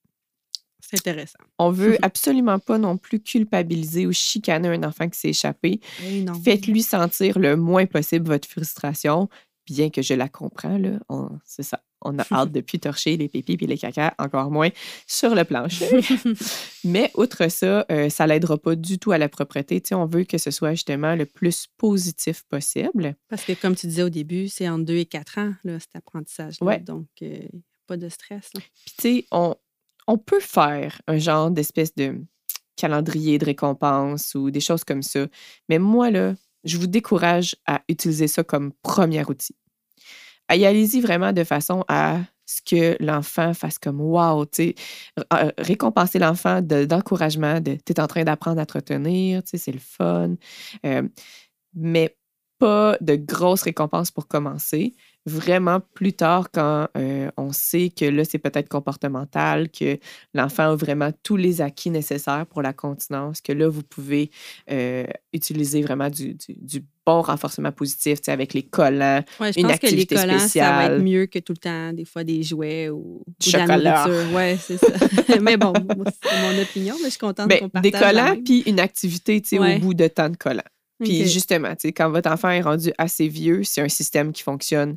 C'est 0.88 0.98
intéressant. 0.98 1.38
On 1.58 1.70
veut 1.70 1.98
absolument 2.02 2.58
pas 2.58 2.78
non 2.78 2.96
plus 2.96 3.20
culpabiliser 3.20 4.06
ou 4.06 4.12
chicaner 4.12 4.68
un 4.68 4.84
enfant 4.84 5.08
qui 5.08 5.18
s'est 5.18 5.30
échappé. 5.30 5.80
Eh. 6.04 6.24
Faites-lui 6.44 6.82
sentir 6.82 7.38
le 7.38 7.56
moins 7.56 7.86
possible 7.86 8.26
votre 8.28 8.48
frustration, 8.48 9.28
bien 9.66 9.90
que 9.90 10.00
je 10.02 10.14
la 10.14 10.28
comprends. 10.28 10.78
Là, 10.78 10.98
On- 11.08 11.30
c'est 11.44 11.62
ça. 11.62 11.82
On 12.02 12.18
a 12.18 12.24
hâte 12.30 12.52
de 12.52 12.60
plus 12.60 12.78
torcher 12.78 13.16
les 13.16 13.28
pépis 13.28 13.56
et 13.60 13.66
les 13.66 13.78
cacas, 13.78 14.14
encore 14.18 14.50
moins 14.50 14.68
sur 15.06 15.34
le 15.34 15.44
plancher. 15.44 15.88
Mais 16.84 17.10
outre 17.14 17.48
ça, 17.50 17.84
euh, 17.90 18.08
ça 18.10 18.26
l'aidera 18.26 18.58
pas 18.58 18.76
du 18.76 18.98
tout 18.98 19.12
à 19.12 19.18
la 19.18 19.28
propreté. 19.28 19.80
Tu 19.80 19.88
sais, 19.88 19.94
on 19.94 20.06
veut 20.06 20.24
que 20.24 20.38
ce 20.38 20.50
soit 20.50 20.72
justement 20.72 21.14
le 21.16 21.26
plus 21.26 21.66
positif 21.78 22.44
possible. 22.48 23.16
Parce 23.28 23.44
que, 23.44 23.52
comme 23.52 23.74
tu 23.74 23.86
disais 23.86 24.02
au 24.02 24.10
début, 24.10 24.48
c'est 24.48 24.68
entre 24.68 24.84
2 24.84 24.96
et 24.96 25.06
4 25.06 25.38
ans, 25.38 25.54
là, 25.64 25.80
cet 25.80 25.96
apprentissage-là. 25.96 26.66
Ouais. 26.66 26.80
Donc, 26.80 27.06
euh, 27.22 27.38
pas 27.86 27.96
de 27.96 28.08
stress. 28.08 28.50
là. 28.54 28.60
Puis, 28.84 28.94
tu 28.98 29.02
sais, 29.20 29.26
on, 29.32 29.54
on 30.06 30.18
peut 30.18 30.40
faire 30.40 31.00
un 31.08 31.18
genre 31.18 31.50
d'espèce 31.50 31.94
de 31.94 32.20
calendrier 32.76 33.38
de 33.38 33.44
récompense 33.46 34.34
ou 34.34 34.50
des 34.50 34.60
choses 34.60 34.84
comme 34.84 35.02
ça. 35.02 35.26
Mais 35.68 35.78
moi, 35.78 36.10
là, 36.10 36.34
je 36.66 36.76
vous 36.78 36.86
décourage 36.86 37.56
à 37.66 37.80
utiliser 37.88 38.28
ça 38.28 38.44
comme 38.44 38.72
premier 38.82 39.24
outil. 39.24 39.56
Allez-y 40.48 41.00
vraiment 41.00 41.32
de 41.32 41.44
façon 41.44 41.84
à 41.88 42.20
ce 42.46 42.62
que 42.62 43.02
l'enfant 43.02 43.52
fasse 43.54 43.78
comme 43.78 44.00
wow, 44.00 44.46
tu 44.46 44.74
euh, 45.32 45.50
récompenser 45.58 46.20
l'enfant 46.20 46.60
de- 46.62 46.84
d'encouragement, 46.84 47.60
de 47.60 47.76
tu 47.84 47.92
es 47.92 48.00
en 48.00 48.06
train 48.06 48.22
d'apprendre 48.24 48.60
à 48.60 48.66
te 48.66 48.74
retenir, 48.74 49.42
tu 49.42 49.58
c'est 49.58 49.72
le 49.72 49.80
fun. 49.80 50.36
Euh, 50.84 51.02
mais 51.74 52.16
pas 52.58 52.96
de 53.00 53.16
grosses 53.16 53.62
récompenses 53.62 54.10
pour 54.10 54.28
commencer. 54.28 54.94
Vraiment 55.26 55.80
plus 55.94 56.12
tard, 56.12 56.50
quand 56.52 56.86
euh, 56.96 57.28
on 57.36 57.52
sait 57.52 57.90
que 57.90 58.04
là, 58.04 58.24
c'est 58.24 58.38
peut-être 58.38 58.68
comportemental, 58.68 59.68
que 59.70 59.98
l'enfant 60.34 60.70
a 60.70 60.76
vraiment 60.76 61.10
tous 61.24 61.36
les 61.36 61.60
acquis 61.60 61.90
nécessaires 61.90 62.46
pour 62.46 62.62
la 62.62 62.72
continence, 62.72 63.40
que 63.40 63.52
là, 63.52 63.68
vous 63.68 63.82
pouvez 63.82 64.30
euh, 64.70 65.04
utiliser 65.32 65.82
vraiment 65.82 66.08
du, 66.10 66.34
du- 66.34 66.54
du 66.56 66.84
bon 67.04 67.22
renforcement 67.22 67.72
positif, 67.72 68.20
tu 68.20 68.26
sais, 68.26 68.32
avec 68.32 68.54
les 68.54 68.62
collants, 68.62 69.22
Ouais, 69.40 69.52
je 69.52 69.60
Une 69.60 69.66
pense 69.68 69.78
que 69.78 69.86
les 69.86 69.92
activité 69.92 70.14
collants, 70.14 70.26
ça 70.26 70.36
va 70.36 70.38
spéciale. 70.48 70.92
être 70.94 71.02
mieux 71.02 71.26
que 71.26 71.38
tout 71.40 71.52
le 71.52 71.58
temps, 71.58 71.92
des 71.92 72.04
fois, 72.04 72.22
des 72.24 72.42
jouets 72.42 72.88
ou, 72.90 73.22
Du 73.40 73.48
ou 73.48 73.52
de 73.52 73.56
la 73.58 73.66
chocolat. 73.66 74.06
nourriture. 74.08 74.34
Ouais, 74.34 74.56
c'est 74.60 74.78
ça. 74.78 74.86
mais 75.40 75.56
bon, 75.56 75.72
c'est 76.22 76.40
mon 76.40 76.62
opinion, 76.62 76.94
mais 77.00 77.06
je 77.06 77.10
suis 77.10 77.18
contente 77.18 77.48
Ben, 77.48 77.58
qu'on 77.60 77.68
partage 77.68 77.82
des 77.92 77.98
la 77.98 78.12
collants, 78.12 78.42
puis 78.44 78.60
une 78.66 78.78
activité 78.80 79.40
tu 79.40 79.48
sais, 79.48 79.58
Ouais. 79.58 79.76
au 79.76 79.80
bout 79.80 79.94
de 79.94 80.06
temps 80.08 80.28
de 80.30 80.36
collants. 80.36 80.62
Puis 81.02 81.22
Ok. 81.22 81.26
justement, 81.28 81.74
quand 81.96 82.10
votre 82.10 82.30
enfant 82.30 82.48
est 82.50 82.62
rendu 82.62 82.92
assez 82.96 83.28
vieux, 83.28 83.62
c'est 83.64 83.82
un 83.82 83.88
système 83.88 84.32
qui 84.32 84.42
fonctionne 84.42 84.96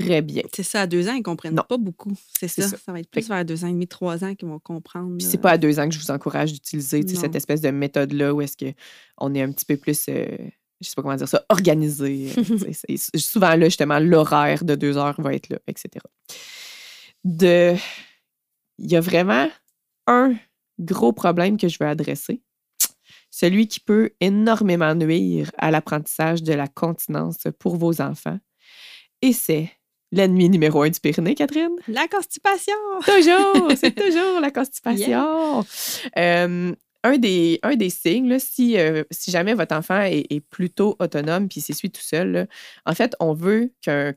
très 0.00 0.22
bien. 0.22 0.42
C'est 0.54 0.62
ça, 0.62 0.82
à 0.82 0.86
deux 0.86 1.08
ans, 1.08 1.14
ils 1.14 1.22
comprennent 1.22 1.54
Non. 1.54 1.64
pas 1.68 1.76
beaucoup. 1.78 2.12
C'est 2.38 2.48
ça. 2.48 2.62
ça. 2.68 2.76
ça. 2.76 2.92
va 2.92 3.00
être 3.00 3.10
plus 3.10 3.28
vers 3.28 3.44
deux 3.44 3.64
ans 3.64 3.68
et 3.68 3.72
demi, 3.72 3.86
trois 3.86 4.22
ans 4.24 4.34
qu'ils 4.34 4.48
vont 4.48 4.58
comprendre. 4.58 5.16
Puis 5.18 5.26
c'est 5.26 5.38
pas 5.38 5.52
à 5.52 5.58
deux 5.58 5.78
ans 5.78 5.88
que 5.88 5.94
je 5.94 5.98
vous 6.00 6.10
encourage 6.10 6.52
d'utiliser 6.52 7.06
cette 7.06 7.34
espèce 7.36 7.60
de 7.60 7.70
méthode-là 7.70 8.32
où 8.34 8.40
est-ce 8.40 8.56
qu'on 8.56 9.34
est 9.34 9.42
un 9.42 9.52
petit 9.52 9.64
peu 9.64 9.76
plus, 9.76 10.06
euh, 10.08 10.26
je 10.80 10.88
sais 10.88 10.94
pas 10.94 11.02
comment 11.02 11.16
dire 11.16 11.28
ça, 11.28 11.44
organisé. 11.48 12.30
euh, 12.36 12.96
souvent, 13.16 13.54
là, 13.54 13.66
justement, 13.66 13.98
l'horaire 13.98 14.64
de 14.64 14.74
deux 14.74 14.96
heures 14.96 15.20
va 15.20 15.34
être 15.34 15.48
là, 15.48 15.58
etc. 15.66 15.90
De... 17.24 17.74
Il 18.78 18.90
y 18.90 18.96
a 18.96 19.00
vraiment 19.00 19.48
un 20.06 20.34
gros 20.80 21.12
problème 21.12 21.56
que 21.56 21.68
je 21.68 21.78
veux 21.80 21.86
adresser. 21.86 22.42
Celui 23.30 23.66
qui 23.68 23.80
peut 23.80 24.10
énormément 24.20 24.94
nuire 24.94 25.50
à 25.56 25.70
l'apprentissage 25.70 26.42
de 26.42 26.52
la 26.52 26.68
continence 26.68 27.38
pour 27.58 27.76
vos 27.76 28.00
enfants. 28.02 28.38
Et 29.22 29.32
c'est 29.32 29.70
l'ennemi 30.12 30.48
numéro 30.48 30.82
un 30.82 30.90
du 30.90 31.00
Pyrénées, 31.00 31.34
Catherine? 31.34 31.74
La 31.88 32.06
constipation! 32.06 32.74
Toujours, 33.04 33.72
c'est 33.76 33.94
toujours 33.94 34.40
la 34.40 34.50
constipation. 34.50 35.64
Euh, 36.16 36.74
un, 37.04 37.18
des, 37.18 37.58
un 37.62 37.74
des 37.74 37.90
signes, 37.90 38.28
là, 38.28 38.38
si, 38.38 38.78
euh, 38.78 39.02
si 39.10 39.30
jamais 39.30 39.54
votre 39.54 39.74
enfant 39.74 40.02
est, 40.02 40.26
est 40.30 40.40
plutôt 40.40 40.96
autonome 41.00 41.48
puis 41.48 41.60
s'essuie 41.60 41.90
tout 41.90 42.02
seul, 42.02 42.32
là, 42.32 42.46
en 42.86 42.94
fait, 42.94 43.16
on 43.18 43.32
veut 43.32 43.72
qu'un 43.80 44.12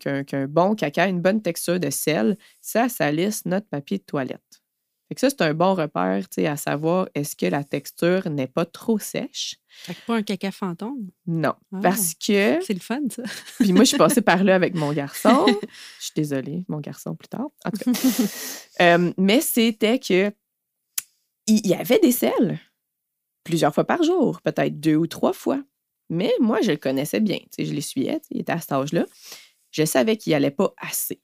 bon 0.48 0.76
caca, 0.76 1.08
une 1.08 1.22
bonne 1.22 1.42
texture 1.42 1.80
de 1.80 1.90
sel, 1.90 2.38
ça 2.62 2.90
salisse 2.90 3.46
notre 3.46 3.68
papier 3.68 3.98
de 3.98 4.04
toilette. 4.04 4.55
Fait 5.08 5.16
que 5.16 5.22
ça, 5.22 5.30
c'est 5.30 5.42
un 5.42 5.54
bon 5.54 5.76
repère 5.76 6.28
tu 6.30 6.42
sais, 6.42 6.48
à 6.48 6.58
savoir 6.58 7.08
est-ce 7.14 7.36
que 7.36 7.46
la 7.46 7.64
texture 7.64 8.28
n'est 8.30 8.48
pas 8.48 8.66
trop 8.66 8.98
sèche? 8.98 9.58
Fait 9.68 9.94
que 9.94 10.00
pas 10.08 10.16
un 10.16 10.24
caca 10.24 10.52
fantôme. 10.52 11.10
Non. 11.28 11.54
Ah. 11.74 11.80
Parce 11.84 12.14
que 12.16 12.60
C'est 12.62 12.74
le 12.74 12.80
fun, 12.80 13.02
ça. 13.10 13.24
puis 13.60 13.72
moi, 13.74 13.84
je 13.84 13.90
suis 13.90 13.98
passée 13.98 14.22
par 14.22 14.44
là 14.44 14.56
avec 14.56 14.74
mon 14.74 14.94
garçon. 14.94 15.46
Je 16.00 16.06
suis 16.06 16.14
désolée, 16.16 16.64
mon 16.68 16.80
garçon 16.80 17.16
plus 17.16 17.28
tard. 17.28 17.50
En 17.64 17.72
tout 17.72 17.92
cas. 17.92 17.92
Euh, 18.82 19.14
mais 19.18 19.40
c'était 19.40 20.00
que 20.00 20.34
il 21.48 21.66
y 21.66 21.74
avait 21.74 22.00
des 22.00 22.12
selles 22.12 22.60
plusieurs 23.46 23.74
fois 23.74 23.86
par 23.86 24.04
jour, 24.04 24.42
peut-être 24.42 24.82
deux 24.82 24.96
ou 24.98 25.08
trois 25.08 25.32
fois. 25.32 25.64
Mais 26.10 26.34
moi, 26.42 26.60
je 26.62 26.72
le 26.72 26.78
connaissais 26.78 27.22
bien. 27.22 27.38
Tu 27.38 27.48
sais, 27.52 27.66
je 27.66 27.74
l'essuyais, 27.74 28.20
tu 28.20 28.28
sais, 28.28 28.28
il 28.32 28.42
était 28.42 28.52
à 28.52 28.60
cet 28.60 28.74
âge-là. 28.74 29.06
Je 29.72 29.86
savais 29.86 30.18
qu'il 30.18 30.34
allait 30.34 30.52
pas 30.52 30.74
assez. 30.78 31.22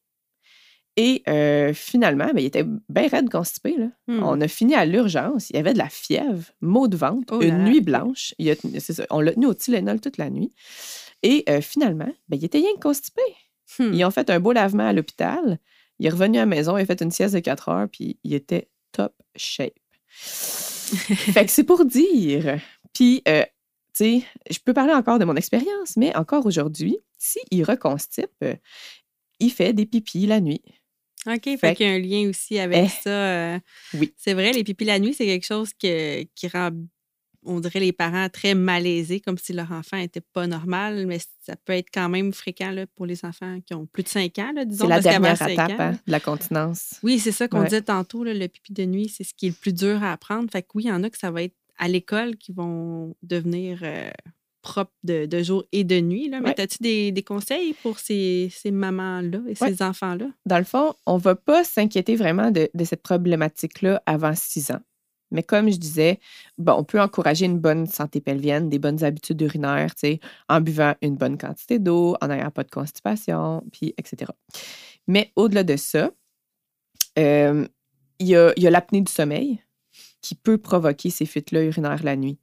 Et 0.98 1.24
euh, 1.30 1.74
finalement, 1.74 2.28
ben, 2.34 2.40
il 2.40 2.46
était 2.46 2.66
bien 2.90 3.08
raide 3.08 3.30
constipé. 3.30 3.76
Là. 3.78 3.88
Hmm. 4.08 4.24
On 4.24 4.42
a 4.42 4.48
fini 4.48 4.76
à 4.76 4.86
l'urgence. 4.86 5.50
Il 5.50 5.56
y 5.56 5.60
avait 5.60 5.74
de 5.74 5.78
la 5.78 5.90
fièvre, 5.90 6.44
maux 6.60 6.88
de 6.88 6.98
ventre, 6.98 7.34
Oh 7.36 7.42
une 7.42 7.58
là. 7.60 7.64
nuit 7.64 7.82
blanche. 7.82 8.36
Il 8.40 8.50
a 8.50 8.56
tenu- 8.56 8.80
c'est 8.80 8.94
ça, 8.94 9.06
on 9.10 9.22
l'a 9.22 9.34
tenu 9.34 9.46
au 9.46 9.54
Tylenol 9.54 10.02
toute 10.02 10.18
la 10.18 10.30
nuit. 10.30 10.52
Et 11.24 11.44
euh, 11.50 11.62
finalement, 11.62 12.12
ben, 12.28 12.38
il 12.38 12.44
était 12.44 12.58
rien 12.58 12.74
que 12.76 12.82
constipé. 12.82 13.22
Hmm. 13.80 13.94
Ils 13.94 14.04
ont 14.04 14.12
fait 14.12 14.30
un 14.30 14.40
beau 14.42 14.52
lavement 14.52 14.88
à 14.88 14.94
l'hôpital. 14.94 15.60
Il 16.00 16.08
est 16.08 16.10
revenu 16.10 16.38
à 16.40 16.42
la 16.42 16.46
maison, 16.48 16.78
il 16.78 16.82
a 16.82 16.86
fait 16.86 17.02
une 17.02 17.12
sieste 17.12 17.36
de 17.36 17.40
4 17.40 17.70
heures, 17.70 17.88
puis 17.90 18.18
il 18.24 18.34
était 18.34 18.68
top 18.92 19.14
shape. 19.36 19.74
fait 20.10 21.46
que 21.46 21.52
c'est 21.52 21.64
pour 21.64 21.86
dire. 21.86 22.60
Puis, 22.94 23.22
euh, 23.28 23.44
tu 23.94 24.20
sais, 24.20 24.24
je 24.50 24.60
peux 24.60 24.74
parler 24.74 24.94
encore 24.94 25.20
de 25.20 25.26
mon 25.26 25.36
expérience, 25.36 25.96
mais 25.96 26.14
encore 26.18 26.46
aujourd'hui, 26.46 26.98
s'il 27.18 27.64
reconstipe, 27.64 28.44
il 29.40 29.52
fait 29.52 29.74
des 29.74 29.86
pipis 29.86 30.26
la 30.28 30.42
nuit. 30.42 30.62
OK, 31.28 31.44
fait, 31.44 31.58
Fait 31.58 31.76
qu'il 31.76 31.86
y 31.86 31.90
a 31.90 31.94
un 31.94 32.00
lien 32.00 32.30
aussi 32.30 32.58
avec 32.60 32.86
Eh, 32.86 32.88
ça. 32.90 33.10
euh, 33.10 33.60
oui. 33.94 34.14
C'est 34.18 34.34
vrai, 34.34 34.52
les 34.54 34.64
pipis 34.64 34.86
la 34.86 34.98
nuit, 35.00 35.14
c'est 35.14 35.26
quelque 35.26 35.46
chose 35.46 35.72
que- 35.74 36.24
qui 36.36 36.48
rend 36.48 36.72
on 37.44 37.60
dirait 37.60 37.80
les 37.80 37.92
parents 37.92 38.30
très 38.30 38.54
malaisés, 38.54 39.20
comme 39.20 39.40
si 39.40 39.52
leur 39.52 39.72
enfant 39.72 39.98
n'était 39.98 40.22
pas 40.22 40.46
normal, 40.46 41.08
mais 41.08 41.18
ça 41.42 41.56
peut 41.56 41.74
être 41.74 41.90
quand 41.92 42.08
même 42.08 42.34
fréquent 42.34 42.70
là, 42.70 42.86
pour 42.86 43.08
les 43.08 43.26
enfants 43.26 43.60
qui 43.66 43.74
ont 43.74 43.88
plus 43.88 44.04
de 44.04 44.10
5 44.10 44.38
ans, 44.38 44.52
là, 44.54 44.64
disons. 44.64 44.86
C'est 44.86 44.90
la 44.90 45.00
dernière 45.00 45.42
étape 45.50 45.72
ans, 45.72 45.76
hein, 45.80 45.92
de 46.06 46.12
la 46.12 46.20
continence. 46.20 47.00
Oui, 47.02 47.18
c'est 47.18 47.32
ça 47.32 47.48
qu'on 47.48 47.58
Ouais. 47.62 47.64
disait 47.66 47.82
tantôt, 47.82 48.24
là, 48.24 48.36
le 48.36 48.48
pipi 48.48 48.74
de 48.74 48.86
nuit, 48.86 49.10
c'est 49.10 49.24
ce 49.24 49.34
qui 49.34 49.48
est 49.48 49.50
le 49.50 49.56
plus 49.56 49.74
dur 49.74 50.04
à 50.04 50.12
apprendre. 50.12 50.52
Fait 50.52 50.62
que 50.62 50.68
oui, 50.76 50.84
il 50.84 50.90
y 50.90 50.92
en 50.92 51.04
a 51.04 51.10
que 51.10 51.18
ça 51.18 51.32
va 51.32 51.42
être 51.42 51.56
à 51.80 51.88
l'école 51.88 52.38
qui 52.38 52.52
vont 52.52 53.16
devenir 53.24 53.80
euh, 53.82 54.12
propres 54.62 54.94
de, 55.04 55.26
de 55.26 55.44
jour 55.44 55.64
et 55.72 55.84
de 55.84 56.00
nuit. 56.00 56.30
Là. 56.30 56.40
Mais 56.42 56.50
Ouais. 56.50 56.62
as-tu 56.62 56.78
des, 56.82 57.12
des 57.12 57.24
conseils 57.24 57.74
pour 57.82 58.00
ces, 58.00 58.50
ces 58.54 58.72
mamans-là 58.72 59.40
et 59.48 59.56
Ouais. 59.62 59.74
ces 59.76 59.82
enfants-là? 59.82 60.28
Dans 60.46 60.58
le 60.58 60.64
fond, 60.64 60.94
on 61.06 61.16
ne 61.16 61.22
va 61.22 61.36
pas 61.36 61.64
s'inquiéter 61.64 62.16
vraiment 62.16 62.52
de, 62.52 62.70
de 62.74 62.84
cette 62.84 63.02
problématique-là 63.04 64.02
avant 64.06 64.34
6 64.36 64.72
ans. 64.72 64.80
Mais 65.34 65.44
comme 65.44 65.72
je 65.72 65.78
disais, 65.78 66.20
bon, 66.58 66.74
on 66.74 66.84
peut 66.84 67.00
encourager 67.00 67.46
une 67.46 67.58
bonne 67.58 67.88
santé 67.88 68.20
pelvienne, 68.20 68.70
des 68.70 68.80
bonnes 68.80 69.02
habitudes 69.04 69.40
urinaires, 69.42 69.94
en 70.50 70.60
buvant 70.60 70.94
une 71.02 71.16
bonne 71.16 71.38
quantité 71.38 71.80
d'eau, 71.80 72.18
en 72.22 72.28
n'ayant 72.28 72.52
pas 72.52 72.64
de 72.66 72.70
constipation, 72.70 73.64
puis 73.72 73.94
etc. 73.98 74.30
Mais 75.08 75.32
au-delà 75.38 75.64
de 75.64 75.78
ça, 75.78 76.12
euh, 77.18 77.66
il 78.20 78.28
y 78.28 78.36
a, 78.36 78.54
il 78.58 78.64
y 78.64 78.68
a 78.68 78.70
l'apnée 78.70 79.02
du 79.02 79.12
sommeil 79.12 79.60
qui 80.22 80.36
peut 80.36 80.58
provoquer 80.58 81.10
ces 81.10 81.26
fuites-là 81.26 81.64
urinaires 81.64 82.04
la 82.04 82.16
nuit. 82.16 82.38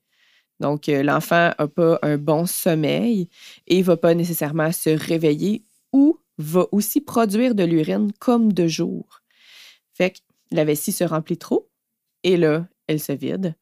Donc, 0.61 0.89
euh, 0.89 1.03
l'enfant 1.03 1.53
n'a 1.59 1.69
pas 1.69 1.99
un 2.03 2.17
bon 2.19 2.47
sommeil 2.47 3.29
et 3.67 3.79
ne 3.79 3.85
va 3.85 3.97
pas 3.97 4.15
nécessairement 4.15 4.73
se 4.73 4.91
réveiller 4.91 5.63
ou 5.93 6.19
va 6.39 6.67
aussi 6.73 7.01
produire 7.01 7.55
de 7.55 7.65
l'urine 7.65 8.13
comme 8.19 8.53
de 8.53 8.67
jour. 8.67 9.23
Fait 9.95 10.11
que 10.11 10.19
la 10.51 10.65
vessie 10.65 10.93
se 10.93 11.05
remplit 11.05 11.39
trop 11.39 11.69
et 12.23 12.37
là, 12.37 12.67
elle 12.87 13.01
se 13.01 13.13
vide. 13.13 13.55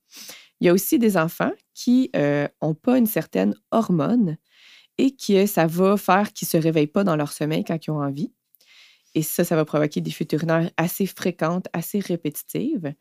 Il 0.61 0.67
y 0.67 0.71
a 0.71 0.73
aussi 0.73 0.99
des 0.99 1.17
enfants 1.17 1.53
qui 1.75 2.11
n'ont 2.15 2.75
pas 2.75 2.99
une 2.99 3.07
certaine 3.07 3.55
hormone 3.71 4.37
et 4.99 5.15
que 5.15 5.47
ça 5.47 5.67
va 5.67 5.97
faire 5.97 6.33
qu'ils 6.33 6.47
ne 6.47 6.61
se 6.61 6.65
réveillent 6.65 6.87
pas 6.87 7.05
dans 7.05 7.17
leur 7.17 7.33
sommeil 7.33 7.65
quand 7.65 7.87
ils 7.87 7.91
ont 7.91 8.03
envie. 8.03 8.33
Et 9.19 9.23
ça, 9.23 9.45
ça 9.45 9.57
va 9.57 9.65
provoquer 9.65 10.03
des 10.03 10.11
fuites 10.11 10.33
urinaires 10.35 10.71
assez 10.77 11.07
fréquentes, 11.07 11.67
assez 11.73 12.01
répétitives. 12.01 12.93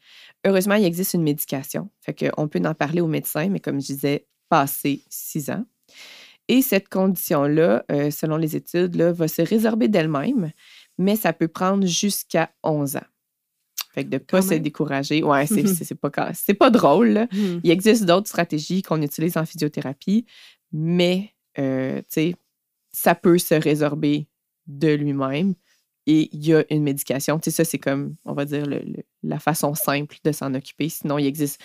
Heureusement, 0.45 0.75
il 0.75 0.86
existe 0.86 1.13
une 1.13 1.23
médication. 1.23 1.89
Fait 1.99 2.13
qu'on 2.32 2.47
peut 2.47 2.62
en 2.65 2.73
parler 2.73 3.01
au 3.01 3.08
médecin, 3.08 3.49
mais 3.49 3.60
comme 3.60 3.82
je 3.82 3.88
disais, 3.88 4.25
passé 4.47 5.01
six 5.10 5.49
ans. 5.49 5.65
Et 6.47 6.62
cette 6.62 6.88
condition-là, 6.88 7.84
euh, 7.91 8.12
selon 8.12 8.38
les 8.38 8.56
études, 8.56 8.95
là, 8.95 9.12
va 9.12 9.28
se 9.28 9.41
résorber 9.41 9.89
d'elle-même, 9.89 10.51
mais 10.97 11.17
ça 11.17 11.34
peut 11.34 11.49
prendre 11.49 11.86
jusqu'à 11.86 12.49
11 12.63 12.95
ans. 12.95 13.08
Fait 13.93 14.06
que 14.06 14.10
de 14.10 14.15
ne 14.15 14.19
pas 14.19 14.39
Quand 14.39 14.45
se 14.47 14.49
même. 14.51 14.62
décourager. 14.63 15.21
Ouais, 15.21 15.45
c'est 15.47 15.95
pas, 15.99 16.12
ca- 16.15 16.32
c'est 16.34 16.54
pas 16.54 16.69
drôle. 16.69 17.28
Hmm. 17.34 17.60
Il 17.63 17.71
existe 17.71 18.06
d'autres 18.06 18.28
stratégies 18.30 18.84
qu'on 18.84 19.01
utilise 19.01 19.36
en 19.36 19.45
physiothérapie, 19.45 20.25
mais 20.71 21.34
euh, 21.60 22.01
ça 22.93 23.15
peut 23.15 23.38
se 23.38 23.56
résorber 23.56 24.28
de 24.67 24.93
lui-même 24.93 25.56
et 26.07 26.29
il 26.33 26.45
y 26.45 26.53
a 26.53 26.63
une 26.69 26.83
médication. 26.83 27.39
Tu 27.39 27.49
sais, 27.49 27.55
ça, 27.57 27.63
c'est 27.69 27.79
comme, 27.79 28.15
on 28.25 28.33
va 28.33 28.45
dire, 28.45 28.65
le- 28.65 28.79
le- 28.79 29.03
la 29.23 29.39
façon 29.39 29.73
simple 29.73 30.17
de 30.23 30.31
s'en 30.31 30.53
occuper. 30.53 30.87
Sinon, 30.89 31.17
il 31.17 31.25
existe 31.25 31.59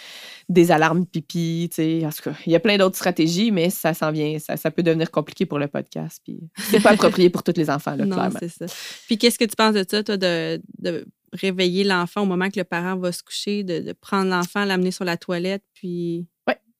des 0.48 0.70
alarmes 0.70 1.04
pipi, 1.04 1.68
tu 1.70 1.76
sais. 1.76 2.06
En 2.06 2.10
tout 2.10 2.22
cas, 2.22 2.34
il 2.46 2.52
y 2.52 2.56
a 2.56 2.60
plein 2.60 2.78
d'autres 2.78 2.96
stratégies, 2.96 3.50
mais 3.50 3.68
ça 3.70 3.92
s'en 3.92 4.10
vient, 4.12 4.38
ça, 4.38 4.56
ça 4.56 4.70
peut 4.70 4.82
devenir 4.82 5.10
compliqué 5.10 5.44
pour 5.44 5.58
le 5.58 5.68
podcast. 5.68 6.20
Puis 6.24 6.38
c'est 6.56 6.80
pas 6.82 6.90
approprié 6.92 7.28
pour 7.28 7.42
tous 7.42 7.52
les 7.56 7.68
enfants, 7.68 7.96
là, 7.96 8.06
non, 8.06 8.16
clairement. 8.16 8.38
c'est 8.40 8.48
ça. 8.48 8.66
Puis 9.06 9.18
qu'est-ce 9.18 9.38
que 9.38 9.44
tu 9.44 9.56
penses 9.56 9.74
de 9.74 9.84
ça, 9.88 10.02
toi, 10.02 10.16
de, 10.16 10.60
de 10.78 11.04
réveiller 11.34 11.84
l'enfant 11.84 12.22
au 12.22 12.26
moment 12.26 12.48
que 12.48 12.58
le 12.58 12.64
parent 12.64 12.96
va 12.96 13.12
se 13.12 13.22
coucher, 13.22 13.62
de, 13.62 13.80
de 13.80 13.92
prendre 13.92 14.30
l'enfant, 14.30 14.64
l'amener 14.64 14.90
sur 14.90 15.04
la 15.04 15.16
toilette, 15.18 15.62
puis 15.74 16.26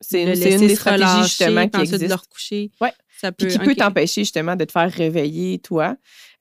C'est 0.01 0.23
une, 0.23 0.29
une 0.31 0.67
des 0.69 0.75
stratégies 0.75 1.23
justement 1.25 1.65
qui 1.69 1.77
de 1.79 1.81
existe. 1.83 2.09
le 2.09 2.15
recoucher? 2.15 2.71
Ouais. 2.81 2.93
Ça 3.21 3.33
peut, 3.33 3.47
Puis 3.47 3.59
qui 3.59 3.65
peut 3.65 3.75
t'empêcher 3.75 4.23
justement 4.23 4.57
de 4.57 4.65
te 4.65 4.73
faire 4.73 4.91
réveiller, 4.91 5.59
toi. 5.59 5.97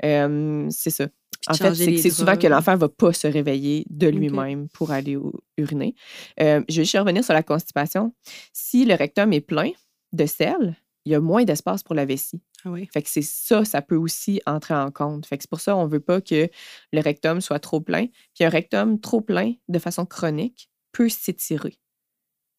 Euh, 0.05 0.67
c'est 0.69 0.89
ça. 0.91 1.07
Puis 1.07 1.47
En 1.49 1.69
de 1.69 1.73
fait, 1.75 1.97
c'est 1.97 2.09
souvent 2.09 2.35
que 2.37 2.47
l'enfant 2.47 2.73
ne 2.73 2.77
va 2.77 2.89
pas 2.89 3.11
se 3.13 3.27
réveiller 3.27 3.85
de 3.89 4.07
lui-même 4.07 4.67
pour 4.69 4.91
aller 4.91 5.15
au- 5.15 5.33
uriner. 5.57 5.93
Euh, 6.41 6.61
je 6.69 6.77
vais 6.77 6.83
juste 6.85 6.97
revenir 6.97 7.23
sur 7.23 7.33
la 7.33 7.43
constipation. 7.43 8.13
Si 8.53 8.85
le 8.85 8.93
rectum 8.95 9.31
est 9.33 9.41
plein 9.41 9.71
de 10.13 10.25
sel, 10.25 10.75
il 11.05 11.11
y 11.13 11.15
a 11.15 11.19
moins 11.21 11.43
d'espace 11.43 11.81
pour 11.83 11.95
la 11.95 12.05
vessie. 12.05 12.41
Ah 12.65 12.71
oui. 12.71 12.89
Fait 12.93 13.01
que 13.01 13.09
c'est 13.09 13.21
ça, 13.21 13.63
ça 13.63 13.81
peut 13.81 13.95
aussi 13.95 14.41
entrer 14.45 14.73
en 14.73 14.91
compte. 14.91 15.25
Fait 15.25 15.37
que 15.37 15.43
c'est 15.43 15.49
pour 15.49 15.61
ça 15.61 15.73
qu'on 15.73 15.85
ne 15.85 15.91
veut 15.91 16.01
pas 16.01 16.19
que 16.21 16.49
le 16.91 16.99
rectum 17.01 17.39
soit 17.41 17.59
trop 17.59 17.79
plein. 17.79 18.07
Puis 18.35 18.43
un 18.43 18.49
rectum 18.49 18.99
trop 18.99 19.21
plein 19.21 19.53
de 19.69 19.79
façon 19.79 20.05
chronique 20.05 20.69
peut 20.91 21.07
s'étirer. 21.09 21.77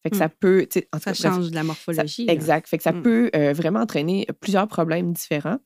Fait 0.03 0.09
que 0.09 0.17
ça 0.17 0.29
peut. 0.29 0.65
tu 0.69 0.79
sais, 0.79 0.87
en 0.91 0.97
tout 0.97 1.03
Ça 1.03 1.11
cas, 1.13 1.19
bref, 1.29 1.33
change 1.33 1.49
de 1.51 1.55
la 1.55 1.63
morphologie. 1.63 2.25
exact. 2.27 2.67
Fait 2.67 2.77
que 2.77 2.83
ça 2.83 2.91
Mm. 2.91 3.01
peut 3.03 3.29
euh, 3.35 3.53
vraiment 3.53 3.81
entraîner 3.81 4.25
plusieurs 4.39 4.67
problèmes 4.67 5.13
différents. 5.13 5.59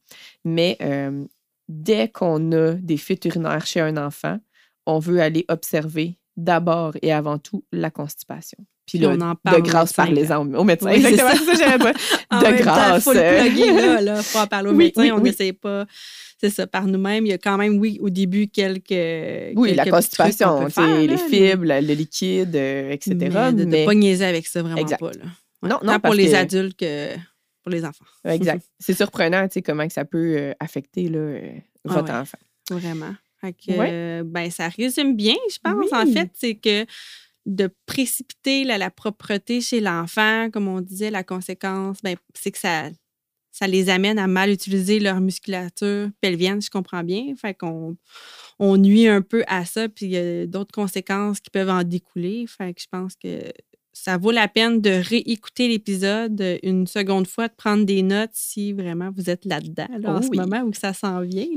Mais 0.44 0.78
euh, 0.82 1.26
dès 1.70 2.10
qu'on 2.10 2.52
a 2.52 2.74
des 2.74 2.98
fuites 2.98 3.24
urinaires 3.26 3.66
chez 3.66 3.80
un 3.80 3.96
enfant, 3.98 4.40
on 4.86 5.00
veut 5.00 5.22
aller 5.22 5.46
observer 5.48 6.18
d'abord 6.38 6.94
et 7.02 7.12
avant 7.14 7.38
tout 7.38 7.64
la 7.72 7.90
constipation. 7.92 8.58
Puis 8.86 9.00
Puis 9.00 9.08
là, 9.08 9.16
on 9.18 9.22
en 9.22 9.36
parle 9.36 9.64
de 9.64 9.68
grâce, 9.68 9.94
parlez-en 9.94 10.46
au 10.54 10.64
médecin. 10.64 10.92
Oui, 10.92 11.04
Exactement, 11.06 11.30
c'est 11.46 11.56
ça. 11.56 11.78
En 12.32 12.40
de 12.40 12.56
grâce. 12.58 13.04
faut 13.04 13.14
le 13.14 13.20
plugger, 13.20 13.72
là, 13.74 14.02
là. 14.02 14.22
faut 14.22 14.38
en 14.38 14.46
parler 14.48 14.70
au 14.70 14.74
Oui, 14.74 14.78
médecin. 14.86 15.02
oui, 15.02 15.12
on 15.12 15.20
n'essaie 15.22 15.54
pas, 15.54 15.86
c'est 16.40 16.52
ça, 16.52 16.68
par 16.68 16.86
nous-mêmes. 16.86 17.26
Il 17.26 17.30
y 17.30 17.34
a 17.34 17.40
quand 17.40 17.58
même, 17.58 17.80
oui, 17.80 17.98
au 18.02 18.10
début, 18.12 18.48
quelques. 18.48 18.92
Oui, 19.58 19.74
la 19.74 19.86
quelques 19.86 19.96
constipation, 19.96 20.70
faire, 20.70 21.00
les 21.02 21.18
fibres, 21.18 21.66
le 21.66 21.94
liquide, 21.96 22.56
euh, 22.56 22.92
etc. 22.92 23.16
Mais 23.16 23.54
de 23.54 23.64
ne 23.64 23.72
mais- 23.72 23.86
pas 23.86 23.94
niaiser 23.96 24.26
avec 24.26 24.46
ça, 24.46 24.62
vraiment 24.62 24.78
Exact. 24.78 25.00
pas. 25.00 25.12
Là. 25.14 25.26
Non, 25.64 25.80
Tant 25.80 25.86
non, 25.94 26.00
pour 26.00 26.14
les 26.14 26.30
que- 26.32 26.36
adultes 26.36 26.78
que 26.80 27.16
pour 27.64 27.72
les 27.72 27.84
enfants. 27.86 28.06
Exact. 28.26 28.62
C'est 28.80 28.94
surprenant, 28.96 29.48
tu 29.48 29.54
sais, 29.54 29.62
comment 29.64 29.88
que 29.88 29.94
ça 29.94 30.06
peut 30.06 30.36
euh, 30.38 30.54
affecter 30.60 31.10
là, 31.10 31.18
euh, 31.18 31.50
Ah 31.90 31.94
votre 31.94 32.14
ouais. 32.14 32.20
enfant. 32.20 32.38
Vraiment. 32.70 33.16
Fait 33.46 33.54
que, 33.54 33.78
Ouais. 33.78 33.90
euh, 33.92 34.24
ben, 34.26 34.50
ça 34.50 34.70
résume 34.70 35.16
bien, 35.16 35.36
je 35.52 35.58
pense. 35.64 35.92
En 35.94 36.06
fait, 36.06 36.30
c'est 36.34 36.56
que 36.56 36.86
de 37.46 37.70
précipiter 37.86 38.64
la, 38.64 38.78
la 38.80 38.90
propreté 38.90 39.62
chez 39.62 39.80
l'enfant, 39.80 40.50
comme 40.52 40.68
on 40.68 40.82
disait, 40.82 41.12
la 41.12 41.24
conséquence, 41.24 42.00
ben, 42.04 42.16
c'est 42.34 42.52
que 42.52 42.58
ça, 42.58 42.90
ça 43.52 43.68
les 43.68 43.90
amène 43.90 44.18
à 44.18 44.28
mal 44.28 44.50
utiliser 44.50 45.00
leur 45.00 45.22
musculature 45.22 46.10
pelvienne, 46.22 46.62
je 46.62 46.70
comprends 46.72 47.04
bien. 47.04 47.36
Fait 47.40 47.54
qu'on 47.54 47.96
on 48.58 48.78
nuit 48.78 49.08
un 49.08 49.22
peu 49.22 49.44
à 49.48 49.64
ça, 49.66 49.88
puis 49.90 50.08
il 50.08 50.12
y 50.12 50.18
a 50.18 50.48
d'autres 50.48 50.74
conséquences 50.74 51.40
qui 51.40 51.52
peuvent 51.52 51.70
en 51.70 51.84
découler. 51.84 52.46
Fait 52.48 52.74
que 52.74 52.82
je 52.82 52.88
pense 52.92 53.16
que 53.16 53.52
ça 53.96 54.18
vaut 54.18 54.32
la 54.32 54.50
peine 54.50 54.82
de 54.82 54.90
réécouter 54.90 55.70
l'épisode 55.70 56.44
une 56.64 56.86
seconde 56.86 57.28
fois, 57.28 57.48
de 57.48 57.54
prendre 57.54 57.86
des 57.86 58.04
notes 58.04 58.32
si 58.34 58.74
vraiment 58.74 59.10
vous 59.16 59.30
êtes 59.30 59.46
là-dedans 59.46 59.88
là, 59.98 60.16
en 60.16 60.20
Oh 60.20 60.22
ce 60.22 60.38
moment 60.38 60.62
ou 60.64 60.72
que 60.72 60.78
ça 60.78 60.94
s'en 60.94 61.22
vient. 61.22 61.48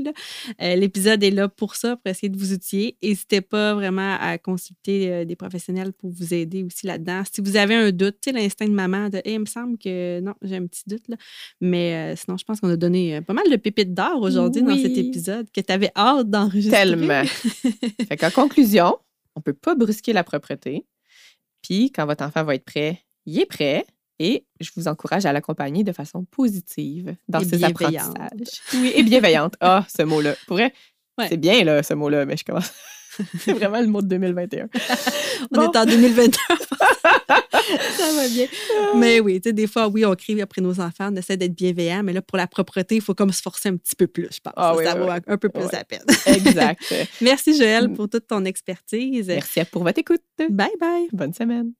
Euh, 0.61 0.75
L'épisode 0.75 1.21
est 1.21 1.31
là 1.31 1.49
pour 1.49 1.75
ça, 1.75 1.97
pour 1.97 2.09
essayer 2.09 2.29
de 2.29 2.37
vous 2.37 2.53
outiller. 2.53 2.97
N'hésitez 3.03 3.41
pas 3.41 3.73
vraiment 3.73 4.15
à 4.19 4.37
consulter 4.37 5.11
euh, 5.11 5.25
des 5.25 5.35
professionnels 5.35 5.91
pour 5.91 6.11
vous 6.11 6.33
aider 6.33 6.63
aussi 6.63 6.87
là-dedans. 6.87 7.23
Si 7.31 7.41
vous 7.41 7.57
avez 7.57 7.75
un 7.75 7.91
doute, 7.91 8.17
tu 8.21 8.31
sais, 8.31 8.37
l'instinct 8.37 8.67
de 8.67 8.71
maman 8.71 9.09
de 9.09 9.17
Hey, 9.25 9.33
il 9.33 9.39
me 9.39 9.45
semble 9.45 9.77
que 9.77 10.21
non, 10.21 10.33
j'ai 10.41 10.55
un 10.55 10.65
petit 10.65 10.83
doute. 10.87 11.07
Là. 11.09 11.17
Mais 11.59 11.93
euh, 11.93 12.15
sinon, 12.15 12.37
je 12.37 12.45
pense 12.45 12.61
qu'on 12.61 12.69
a 12.69 12.77
donné 12.77 13.21
pas 13.21 13.33
mal 13.33 13.49
de 13.49 13.57
pépites 13.57 13.93
d'or 13.93 14.21
aujourd'hui 14.21 14.61
dans 14.61 14.77
cet 14.77 14.97
épisode 14.97 15.47
que 15.51 15.59
tu 15.59 15.73
avais 15.73 15.91
hâte 15.95 16.29
d'enregistrer. 16.29 16.79
Tellement. 16.79 17.23
fait 18.07 18.17
qu'en 18.17 18.31
conclusion, 18.31 18.97
on 19.35 19.41
peut 19.41 19.53
pas 19.53 19.75
brusquer 19.75 20.13
la 20.13 20.23
propreté. 20.23 20.85
Puis, 21.69 21.91
quand 21.91 22.07
votre 22.07 22.23
enfant 22.23 22.43
va 22.43 22.55
être 22.55 22.65
prêt, 22.65 22.99
il 23.27 23.39
est 23.39 23.45
prêt. 23.45 23.85
Et 24.17 24.43
je 24.59 24.71
vous 24.75 24.87
encourage 24.87 25.25
à 25.27 25.31
l'accompagner 25.31 25.83
de 25.83 25.91
façon 25.91 26.25
positive 26.25 27.15
dans 27.27 27.39
Et 27.41 27.45
ses 27.45 27.63
apprentissages. 27.63 28.11
Oui, 28.73 28.91
et 28.95 29.03
bienveillante. 29.03 29.53
Ah, 29.61 29.85
ce 29.95 30.01
mot-là. 30.01 30.33
Pour 30.47 30.57
vrai, 30.57 30.73
Ouais. 31.19 31.27
c'est 31.29 31.37
bien, 31.37 31.63
là, 31.63 31.83
ce 31.83 31.93
mot-là, 31.93 32.25
mais 32.25 32.35
je 32.37 32.43
commence. 32.43 32.71
c'est 33.39 33.53
vraiment 33.53 33.79
le 33.81 33.87
mot 33.87 34.01
de 34.01 34.07
2021. 34.07 34.67
On 35.51 35.55
Bon. 35.57 35.71
est 35.71 35.77
en 35.77 35.85
2021. 35.85 36.57
ça 37.29 38.13
va 38.15 38.27
bien. 38.27 38.47
Mais 38.95 39.19
oui, 39.19 39.39
tu 39.41 39.49
sais, 39.49 39.53
des 39.53 39.67
fois, 39.67 39.87
oui, 39.87 40.05
on 40.05 40.15
crie 40.15 40.41
après 40.41 40.61
nos 40.61 40.79
enfants, 40.79 41.09
on 41.11 41.15
essaie 41.15 41.37
d'être 41.37 41.53
bienveillant, 41.53 42.01
mais 42.03 42.13
là, 42.13 42.21
pour 42.21 42.37
la 42.37 42.47
propreté, 42.47 42.95
il 42.95 43.01
faut 43.01 43.13
comme 43.13 43.31
se 43.31 43.41
forcer 43.41 43.69
un 43.69 43.77
petit 43.77 43.95
peu 43.95 44.07
plus, 44.07 44.27
je 44.31 44.39
pense. 44.39 44.53
Ah 44.57 44.71
ça 44.73 44.77
oui, 44.77 44.85
ça 44.85 44.93
oui, 44.95 44.99
vaut 45.05 45.11
oui. 45.11 45.19
un 45.27 45.37
peu 45.37 45.49
plus 45.49 45.63
Ouais. 45.63 45.69
la 45.73 45.83
peine. 45.83 46.03
Exact. 46.25 46.81
Merci, 47.21 47.55
Joël, 47.57 47.87
Mm. 47.89 47.95
pour 47.95 48.09
toute 48.09 48.27
ton 48.27 48.43
expertise. 48.45 49.27
Merci 49.27 49.61
pour 49.71 49.83
votre 49.83 49.99
écoute. 49.99 50.21
Bye 50.49 50.69
bye. 50.79 51.07
Bonne 51.13 51.33
semaine. 51.33 51.71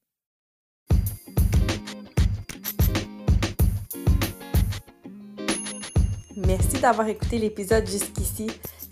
Merci 6.35 6.79
d'avoir 6.81 7.07
écouté 7.07 7.37
l'épisode 7.37 7.85
jusqu'ici. 7.87 8.47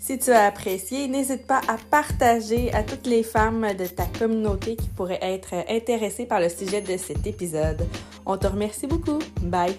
Si 0.08 0.18
tu 0.18 0.30
as 0.30 0.46
apprécié, 0.46 1.06
n'hésite 1.06 1.46
pas 1.46 1.60
à 1.68 1.76
partager 1.90 2.72
à 2.72 2.82
toutes 2.82 3.06
les 3.06 3.22
femmes 3.22 3.66
de 3.78 3.84
ta 3.84 4.06
communauté 4.06 4.74
qui 4.74 4.88
pourraient 4.88 5.18
être 5.20 5.52
intéressées 5.68 6.24
par 6.24 6.40
le 6.40 6.48
sujet 6.48 6.80
de 6.80 6.96
cet 6.96 7.26
épisode. 7.26 7.86
On 8.24 8.38
te 8.38 8.46
remercie 8.46 8.86
beaucoup. 8.86 9.18
Bye! 9.42 9.78